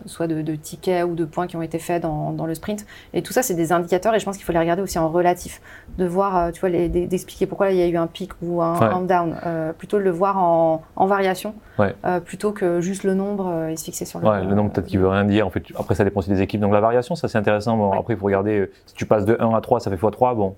[0.06, 2.86] soit de, de tickets ou de points qui ont été faits dans, dans le sprint.
[3.14, 5.10] Et tout ça, c'est des indicateurs et je pense qu'il faut les regarder aussi en
[5.10, 5.62] relatif.
[5.98, 8.78] De voir, euh, tu vois, d'expliquer pourquoi il y a eu un pic ou un,
[8.80, 8.86] Ouais.
[8.86, 9.36] un down.
[9.46, 11.96] Euh, plutôt de le voir en, en variation Ouais.
[12.06, 14.88] euh, plutôt que juste le nombre et se fixer sur le Ouais, le nombre peut-être
[14.88, 15.48] qu'il veut rien dire.
[15.48, 16.62] En fait, après, ça dépend aussi des équipes.
[16.62, 17.78] Donc la variation, ça c'est intéressant.
[17.78, 17.92] Bon.
[17.94, 18.70] Après, il faut regarder.
[18.86, 20.36] Si tu passes de 1 à 3, ça fait x3.
[20.36, 20.56] Bon,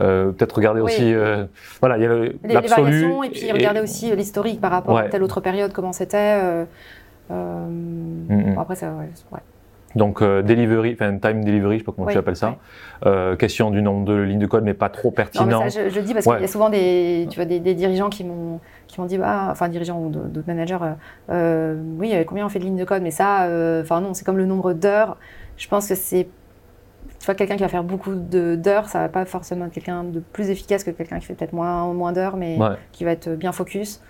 [0.00, 0.92] Euh, peut-être regarder Oui.
[0.92, 1.14] aussi.
[1.14, 1.44] euh,
[1.80, 2.82] voilà, il y a le- les, les l'absolu.
[2.82, 5.02] variations et puis regarder aussi euh, l'historique par rapport Ouais.
[5.02, 6.38] à telle autre période, comment c'était.
[6.40, 6.64] euh,
[7.30, 8.54] mm.
[8.54, 9.40] bon, après, ça, ouais, ouais.
[9.96, 12.54] Donc euh, delivery, enfin time delivery, je sais pas comment Oui, tu appelles ça.
[13.06, 15.68] Euh, question du nombre de lignes de code, mais pas trop Non, pertinent.
[15.68, 16.34] ça, je, je dis parce Ouais.
[16.36, 19.18] qu'il y a souvent des, tu vois, des, des dirigeants qui m'ont qui m'ont dit,
[19.18, 20.78] bah, enfin dirigeants ou d'autres managers,
[21.30, 23.48] euh, oui, combien on fait de lignes de code, mais ça,
[23.82, 25.16] enfin non, c'est comme le nombre d'heures.
[25.56, 26.28] Je pense que c'est,
[27.20, 30.02] tu vois, quelqu'un qui va faire beaucoup de- d'heures, ça va pas forcément être quelqu'un
[30.04, 32.76] de plus efficace que quelqu'un qui fait peut-être moins, moins d'heures, mais Ouais.
[32.92, 34.00] qui va être bien focus.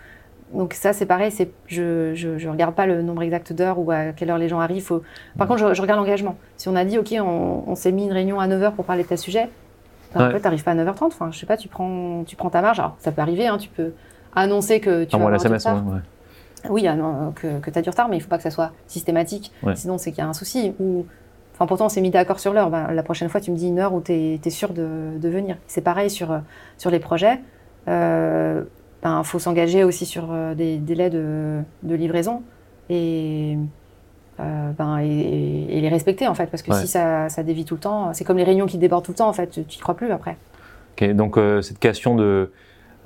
[0.55, 3.91] Donc ça, c'est pareil, c'est, je, je, je regarde pas le nombre exact d'heures ou
[3.91, 4.83] à quelle heure les gens arrivent.
[4.85, 5.03] Faut-
[5.39, 6.37] Par contre, je, je regarde l'engagement.
[6.57, 9.03] Si on a dit, OK, on, on s'est mis une réunion à 9h pour parler
[9.05, 9.49] de tel sujet,
[10.15, 10.27] ben, Ouais.
[10.27, 11.07] en fait, t'arrives pas à 9h30.
[11.07, 12.81] Enfin, je sais pas, tu prends, tu prends ta marge.
[12.81, 13.93] Alors, ça peut arriver, hein, tu peux
[14.35, 15.87] annoncer que tu vas avoir du retard.
[15.87, 16.01] ouais.
[16.69, 16.97] Oui, ah
[17.37, 19.51] que, que tu as du retard, mais il faut pas que ça soit systématique.
[19.75, 20.75] Sinon, c'est qu'il y a un souci.
[20.81, 21.07] Ou,
[21.61, 22.71] enfin, pourtant, on s'est mis d'accord sur l'heure.
[22.71, 25.29] Ben, la prochaine fois, tu me dis une heure où tu es, sûr de, de
[25.29, 25.59] venir.
[25.67, 26.39] C'est pareil sur, euh,
[26.79, 27.39] sur les projets.
[27.87, 32.43] Il faut s'engager aussi sur euh, des délais de, de livraison
[32.89, 33.57] et,
[34.41, 36.47] euh, ben, et, et les respecter, en fait.
[36.47, 36.81] Parce que Ouais.
[36.81, 39.17] si ça, ça dévie tout le temps, c'est comme les réunions qui débordent tout le
[39.19, 39.49] temps, en fait.
[39.51, 40.37] Tu n'y crois plus après.
[40.99, 42.51] Ok, donc euh, cette question de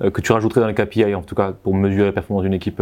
[0.01, 2.53] euh, que tu rajouterais dans les KPI, en tout cas pour mesurer la performance d'une
[2.53, 2.81] équipe.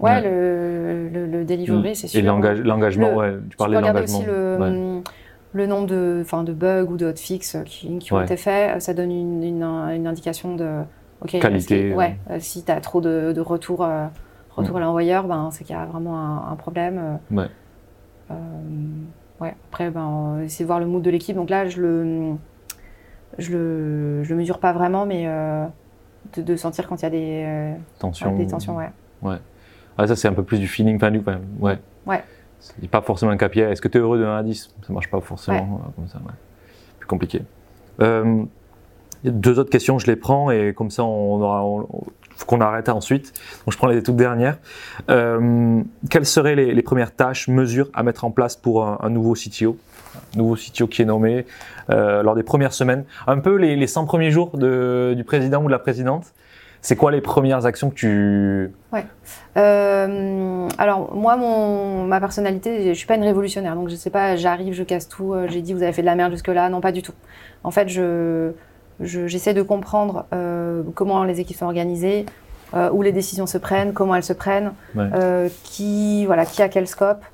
[0.00, 0.20] Euh, Ouais, Ouais.
[0.22, 2.18] Le, le, le delivery, c'est sûr.
[2.18, 4.18] et l'engage- l'engagement, Le- ouais, tu parlais de l'engagement.
[4.18, 5.02] aussi le, ouais.
[5.52, 8.80] le nombre de, de bugs ou de hotfix qui, qui ont été faits.
[8.82, 10.82] Ça donne une, une, une indication de
[11.26, 14.06] Qualité, si- ouais, euh, si tu as trop de, de retours, euh,
[14.56, 14.78] retours Mm.
[14.78, 16.98] à l'envoyeur, ben, c'est qu'il y a vraiment un, un problème.
[17.32, 17.36] euh.
[17.40, 17.48] Ouais.
[18.30, 18.34] Euh,
[19.40, 19.54] ouais.
[19.70, 21.34] Après, ben, euh, essayer de voir le mood de l'équipe.
[21.36, 22.32] Donc là, je le,
[23.38, 25.64] je le, je le mesure pas vraiment, mais euh,
[26.36, 28.36] de, de sentir quand il y a des, euh, Tension.
[28.36, 28.76] des tensions.
[29.22, 29.38] Ouais.
[29.98, 31.22] Ah, ça, c'est un peu plus du feeling, enfin, du,
[31.60, 31.78] ouais.
[32.06, 32.22] Ouais.
[32.60, 33.60] C'est pas forcément un KPI.
[33.60, 35.80] Est-ce que tu es heureux de 1 à 10 Ça marche pas forcément Ouais.
[35.86, 36.32] euh, comme ça, ouais.
[36.98, 37.42] Plus compliqué.
[38.00, 38.42] Euh,
[39.24, 41.86] deux autres questions, je les prends et comme ça, on aura, on-
[42.36, 43.32] faut qu'on arrête ensuite.
[43.64, 44.58] Donc je prends les toutes dernières.
[45.08, 49.10] Euh, quelles seraient les, les, premières tâches, mesures à mettre en place pour un, un
[49.10, 49.76] nouveau CTO
[50.36, 51.44] nouveau CTO qui est nommé
[51.90, 55.60] euh, lors des premières semaines, un peu les, les 100 premiers jours de, du président
[55.62, 56.32] ou de la présidente.
[56.84, 58.70] C'est quoi les premières actions que tu...
[58.92, 59.06] Ouais.
[59.56, 64.36] Euh, alors moi, mon, ma personnalité, je suis pas une révolutionnaire, donc je sais pas,
[64.36, 66.82] j'arrive, je casse tout, euh, j'ai dit vous avez fait de la merde jusque-là, non
[66.82, 67.14] pas du tout.
[67.64, 68.52] En fait, je
[69.00, 72.26] j'essaie je, de comprendre euh, comment les équipes sont organisées,
[72.74, 75.08] euh, où les décisions se prennent, comment elles se prennent, Ouais.
[75.62, 77.24] qui voilà, qui a quel scope,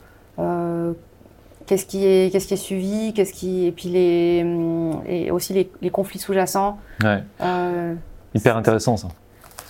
[1.67, 4.47] qu'est-ce qui est qu'est-ce qui est suivi, qu'est-ce qui et puis les
[5.09, 6.79] et aussi les, les conflits sous-jacents.
[7.03, 7.25] Ouais.
[8.33, 9.09] Hyper intéressant ça.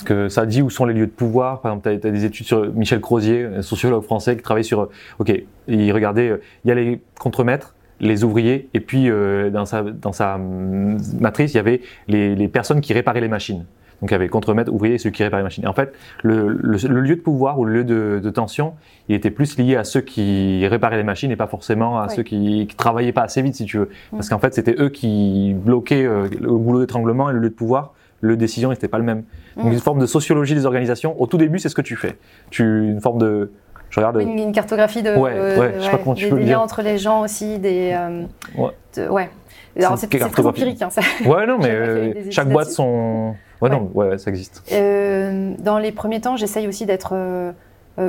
[0.01, 1.61] Parce que ça dit où sont les lieux de pouvoir.
[1.61, 4.89] Par exemple, tu as, des études sur Michel Crozier, un sociologue français, qui travaille sur.
[5.19, 5.31] Ok,
[5.69, 9.83] il regardait, euh, il y a les contremaîtres, les ouvriers, et puis euh, dans, sa,
[9.83, 13.67] dans sa hum, matrice, il y avait les, les personnes qui réparaient les machines.
[14.01, 15.65] Donc il y avait contremaîtres, ouvriers et ceux qui réparaient les machines.
[15.65, 15.93] Et en fait,
[16.23, 18.73] le, le, le lieu de pouvoir ou le lieu de, de, tension,
[19.11, 22.15] il était plus lié à ceux qui réparaient les machines et pas forcément à Oui.
[22.17, 23.91] ceux qui, qui travaillaient pas assez vite, si tu veux.
[24.13, 27.55] Parce qu'en fait, c'était eux qui bloquaient euh, le goulot d'étranglement et le lieu de
[27.55, 27.93] pouvoir.
[28.23, 29.25] Le décision n'était pas le même.
[29.57, 29.73] Donc Mm.
[29.73, 31.21] une forme de sociologie des organisations.
[31.21, 32.17] Au tout début, c'est ce que tu fais.
[32.51, 33.51] Tu une forme de,
[33.89, 34.21] je regarde.
[34.21, 36.83] Une, une cartographie de, Ouais, ouais, je sais pas comment tu des, peux liens entre
[36.83, 38.23] les gens aussi, des euh,
[38.59, 38.71] Ouais.
[38.97, 39.31] de- ouais.
[39.79, 40.83] Alors C'est très empirique.
[40.83, 41.01] Hein, ça.
[41.25, 43.35] Ouais, non, mais euh, chaque boîte son.
[43.63, 44.63] Ouais, non, ouais, ça existe.
[44.73, 47.53] Euh, dans les premiers temps, j'essaye aussi d'être euh,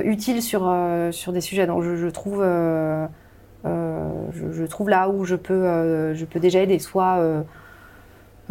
[0.03, 0.70] utile sur
[1.12, 1.68] sur des sujets.
[1.68, 2.43] Donc je, je trouve
[3.64, 7.18] je, je trouve là où je peux je peux déjà aider, soit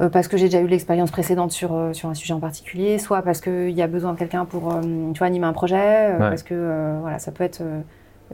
[0.08, 3.22] parce que j'ai déjà eu l'expérience précédente sur, euh, sur un sujet en particulier, soit
[3.22, 4.80] parce qu'il y a besoin de quelqu'un pour euh,
[5.12, 6.28] tu vois, animer un projet, euh, Ouais.
[6.30, 7.80] parce que euh, voilà, ça peut être euh,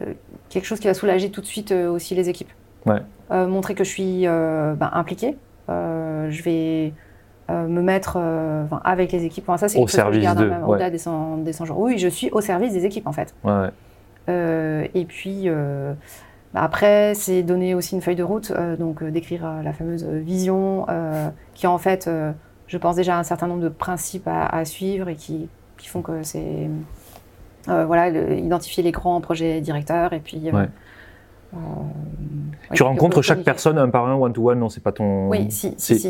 [0.03, 0.13] euh,
[0.49, 2.51] quelque chose qui va soulager tout de suite euh, aussi les équipes.
[2.85, 3.01] Ouais.
[3.33, 5.37] Euh, montrer que je suis euh, ben, impliquée.
[5.69, 6.93] Euh, je vais
[7.51, 9.49] euh, me mettre euh, avec les équipes.
[9.49, 10.69] Enfin, ça, c'est Au chose que je service d'eux, même ouais.
[10.75, 11.79] au-delà des 100, des 100 jours.
[11.81, 13.35] Oui, je suis au service des équipes en fait.
[13.43, 13.71] Ouais.
[14.29, 15.95] Euh, et puis euh,
[16.57, 20.05] après, c'est donner aussi une feuille de route, euh, donc euh, décrire euh, la fameuse
[20.05, 20.87] vision
[21.55, 22.09] qui en fait,
[22.67, 25.49] je pense déjà un certain nombre de principes à, à suivre et qui,
[25.79, 26.69] qui font que c'est
[27.69, 30.41] euh, voilà, le- identifier les grands projets directeurs et puis.
[30.49, 30.69] euh, Ouais.
[31.55, 31.59] euh,
[32.73, 35.29] Tu ouais, rencontres chaque personne un par un, one to one, non, c'est pas ton.
[35.29, 36.01] Oui, si, si, Si.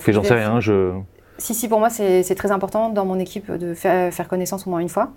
[0.00, 0.12] si.
[0.12, 0.92] J'en sais rien, je.
[1.38, 4.70] Si, si, pour moi, c'est très important dans mon équipe de faire, faire connaissance au
[4.70, 5.10] moins une fois,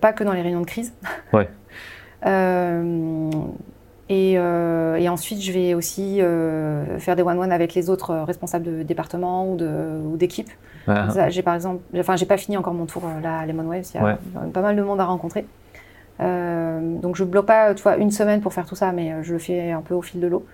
[0.00, 0.92] pas que dans les réunions de crise.
[1.32, 1.48] Ouais.
[4.10, 8.10] Euh, et, euh, et ensuite, je vais aussi euh, faire des one-one avec les autres
[8.10, 10.50] euh, responsables de département ou d'équipe.
[11.10, 13.84] Ça, J'ai par exemple, enfin, j'ai pas fini encore mon tour là à Lemon Waves.
[13.94, 14.16] Il y a Ouais.
[14.52, 15.46] pas mal de monde à rencontrer.
[16.20, 19.32] Euh, donc je bloque pas, tu vois, une semaine pour faire tout ça, mais je
[19.32, 20.44] le fais un peu au fil de l'eau.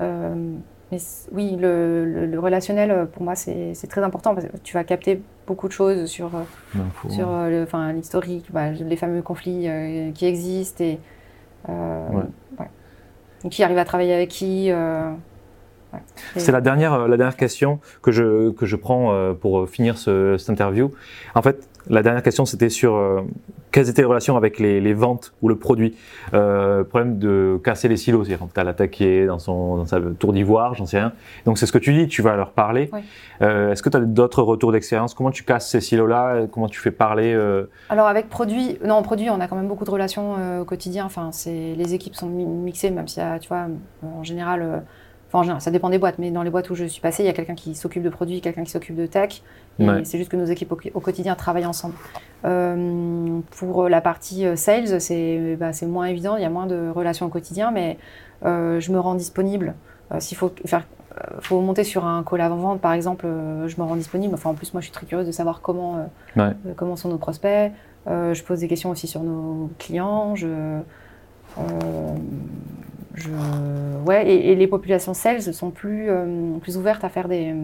[0.00, 0.98] Mais
[1.32, 5.20] oui, le, le- le relationnel, pour moi, c'est très important parce que tu vas capter
[5.46, 6.30] beaucoup de choses sur,
[7.08, 7.26] sur
[7.92, 9.68] l'historique, bah, les fameux conflits
[10.14, 10.98] qui existent et
[11.66, 12.22] Ouais.
[12.60, 12.66] ouais.
[13.44, 14.70] Donc, qui arrive à travailler avec qui.
[14.70, 15.10] euh,
[15.92, 16.00] ouais.
[16.36, 19.98] C'est la dernière, euh, la dernière question que je, que je prends euh, pour finir
[19.98, 20.90] ce, cette interview.
[21.34, 23.22] En fait, la dernière question, c'était sur
[23.74, 25.96] quelles étaient les relations avec les, les ventes ou le produit.
[26.32, 28.46] Euh, problème de casser les silos, c'est-à-dire
[28.76, 31.12] tu as est dans, son, dans sa tour d'ivoire, j'en sais rien.
[31.44, 32.88] Donc c'est ce que tu dis, tu vas leur parler.
[32.92, 33.00] Oui.
[33.42, 35.12] Euh, Est-ce que tu as d'autres retours d'expérience?
[35.12, 36.46] Comment tu casses ces silos-là?
[36.52, 39.84] Comment tu fais parler euh, Alors avec produit, non produit, on a quand même beaucoup
[39.84, 41.04] de relations euh, au quotidien.
[41.04, 43.66] Enfin, c'est les équipes sont mi- mixées, même si tu vois,
[44.04, 44.78] en général, euh,
[45.34, 47.24] enfin en général, ça dépend des boîtes, mais dans les boîtes où je suis passée,
[47.24, 49.42] il y a quelqu'un qui s'occupe de produits, quelqu'un qui s'occupe de tech,
[49.80, 50.04] Ouais.
[50.04, 51.94] c'est juste que nos équipes au, au quotidien travaillent ensemble.
[52.44, 56.66] Euh, pour la partie euh, sales, c'est bah, c'est moins évident, il y a moins
[56.66, 57.98] de relations au quotidien, mais
[58.44, 59.74] euh, je me rends disponible.
[60.12, 60.84] Euh, S'il faut faire
[61.40, 63.24] faut monter sur un call avant-vente, par exemple,
[63.66, 64.34] je me rends disponible.
[64.34, 66.50] Enfin, en plus, moi, je suis très curieuse de savoir comment, Ouais.
[66.76, 67.70] comment sont nos prospects.
[68.08, 70.34] Je pose des questions aussi sur nos clients.
[70.34, 70.80] Je,
[73.14, 73.30] je,
[74.06, 77.54] ouais, et, et les populations sales sont plus, euh, plus ouvertes à faire des,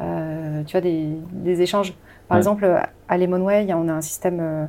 [0.00, 1.94] euh, tu vois, des, des échanges.
[2.28, 2.40] Par Ouais.
[2.40, 2.66] exemple,
[3.08, 4.64] à Lemonway, on a un système euh,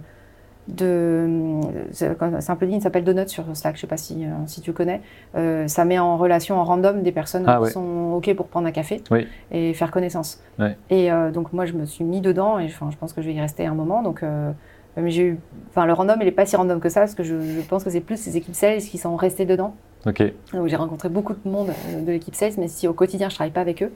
[0.67, 1.59] de.
[1.91, 2.15] C'est
[2.49, 5.01] un plugin qui s'appelle Donut sur Slack, je sais pas si, euh, si tu connais.
[5.35, 7.69] Euh, ça met en relation en random des personnes Ah qui ouais.
[7.71, 9.27] sont OK pour prendre un café Oui.
[9.51, 10.41] et faire connaissance.
[10.59, 10.77] Ouais.
[10.89, 13.27] Et euh, donc, moi, je me suis mis dedans et enfin, je pense que je
[13.27, 14.01] vais y rester un moment.
[14.03, 14.51] Donc, euh,
[14.97, 15.39] mais j'ai eu.
[15.69, 17.83] Enfin, le random, il n'est pas si random que ça parce que je, je pense
[17.83, 19.73] que c'est plus les équipes sales qui sont restées dedans.
[20.05, 20.21] Donc,
[20.65, 23.53] j'ai rencontré beaucoup de monde euh, de l'équipe sales, mais si au quotidien, je travaille
[23.53, 23.91] pas avec eux.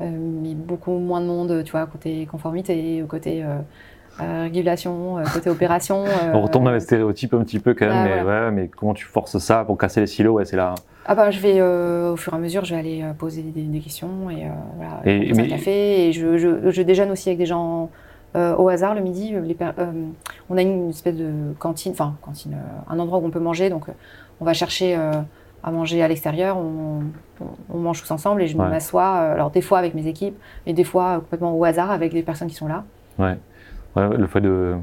[0.00, 3.56] Euh, mais beaucoup moins de monde, tu vois, côté conformité, au côté euh,
[4.20, 6.04] euh, régulation, euh, côté opération.
[6.06, 8.46] euh, On retombe dans les stéréotypes un petit peu quand même, Ah, mais, voilà.
[8.46, 10.74] ouais, mais comment tu forces ça pour casser les silos ouais, C'est là.
[11.06, 13.42] Ah bah, je vais, euh, au fur et à mesure, je vais aller euh, poser
[13.42, 16.08] des, des questions et euh, voilà, Et- prendre un mais- café.
[16.08, 17.90] Et je, je, je déjeune aussi avec des gens
[18.58, 19.32] au hasard le midi.
[19.44, 19.56] Les
[20.50, 22.54] on a une espèce de cantine, enfin cantine,
[22.86, 23.70] un endroit où on peut manger.
[23.70, 23.86] Donc
[24.40, 27.02] on va chercher à manger à l'extérieur, on,
[27.76, 31.16] mange tous ensemble et je m'assois, alors des fois avec mes équipes, et des fois
[31.16, 32.84] complètement au hasard avec les personnes qui sont là.
[33.18, 33.36] Ouais,
[33.96, 34.76] le fait de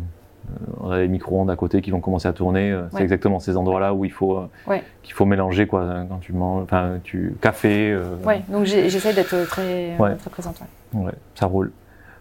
[0.82, 2.72] on a les micro-ondes à côté qui vont commencer à tourner.
[2.72, 6.34] Euh, c'est exactement ces endroits-là où il faut euh, qu'il faut mélanger quoi quand tu
[6.34, 7.92] manges, enfin tu café.
[7.92, 10.62] Euh, oui, donc j'essaie d'être très très présente.
[10.94, 11.12] Ouais.
[11.36, 11.72] ça roule.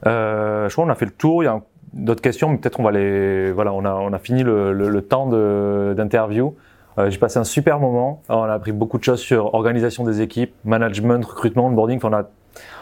[0.05, 1.43] je crois qu'on a fait le tour.
[1.43, 1.61] Il y a
[1.93, 3.53] d'autres questions, mais peut-être on va les.
[3.53, 6.55] Voilà, on a on a fini le, le, temps d'interview.
[7.09, 8.22] J'ai passé un super moment.
[8.28, 11.97] on a appris beaucoup de choses sur organisation des équipes, management, recrutement, onboarding.
[11.97, 12.24] Enfin, on a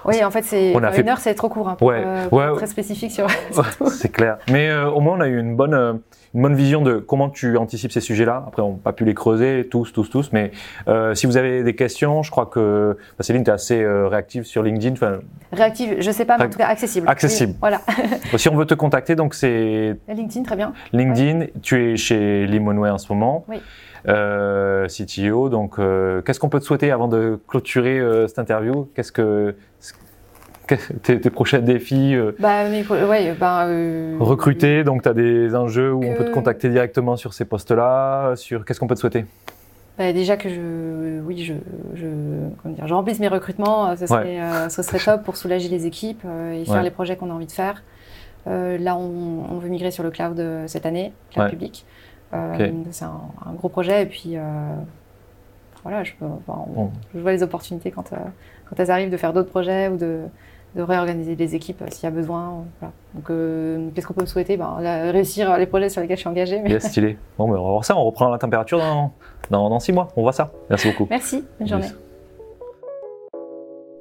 [0.04, 3.26] oui, en fait, c'est une heure, c'est trop court, hein, ouais, ouais, très spécifique sur.
[3.88, 4.38] c'est clair.
[4.50, 5.92] Mais euh, au moins, on a eu une bonne, euh,
[6.34, 8.44] une bonne vision de comment tu anticipes ces sujets-là.
[8.46, 10.32] Après, on n'a pas pu les creuser tous, tous, tous.
[10.32, 10.52] Mais
[10.88, 14.44] euh, si vous avez des questions, je crois que bah, Céline, tu es assez réactive
[14.44, 14.94] sur LinkedIn.
[15.52, 17.08] Réactive, je sais pas, mais en tout cas accessible.
[17.08, 17.54] Accessible.
[17.60, 17.80] voilà.
[18.36, 19.96] si on veut te contacter, donc c'est.
[20.08, 20.72] LinkedIn, très bien.
[20.92, 21.46] LinkedIn.
[21.62, 23.44] Tu es chez Limonway en ce moment.
[23.48, 23.60] Oui.
[24.08, 25.48] Euh, CTO.
[25.48, 28.88] Donc, euh, qu'est-ce qu'on peut te souhaiter avant de clôturer euh, cette interview?
[28.94, 29.54] Qu'est-ce que
[31.02, 33.66] tes, tes, prochains défis bah, ouais, bah,
[34.20, 38.36] Recruter, donc tu as des enjeux où on peut te contacter directement sur ces postes-là.
[38.36, 39.26] Sur qu'est-ce qu'on peut te souhaiter?
[39.98, 41.54] Bah, déjà que je, oui, je,
[41.94, 42.06] je,
[42.62, 44.38] comment dire, je remplisse mes recrutements, ce serait,
[44.70, 46.24] ce serait top pour soulager les équipes
[46.54, 47.82] et faire les projets qu'on a envie de faire.
[48.46, 51.84] là, on, on, veut migrer sur le cloud cette année, cloud public.
[52.32, 54.40] Euh, c'est un, gros projet et puis euh,
[55.82, 56.12] voilà, je,
[57.14, 58.16] vois les opportunités quand, euh,
[58.68, 60.20] quand elles arrivent de faire d'autres projets ou de,
[60.76, 62.64] de réorganiser les équipes s'il y a besoin.
[63.14, 63.26] Donc,
[63.94, 64.56] qu'est-ce qu'on peut souhaiter?
[64.56, 66.60] Ben, Réussir les projets sur lesquels je suis engagée.
[66.60, 66.78] Mais...
[66.78, 67.18] stylé.
[67.36, 69.12] Bon, ben, on va voir ça, on reprend la température dans,
[69.50, 70.08] dans, dans, six mois.
[70.16, 70.52] On voit ça.
[70.68, 71.08] Merci beaucoup.
[71.10, 71.88] Merci, bonne journée.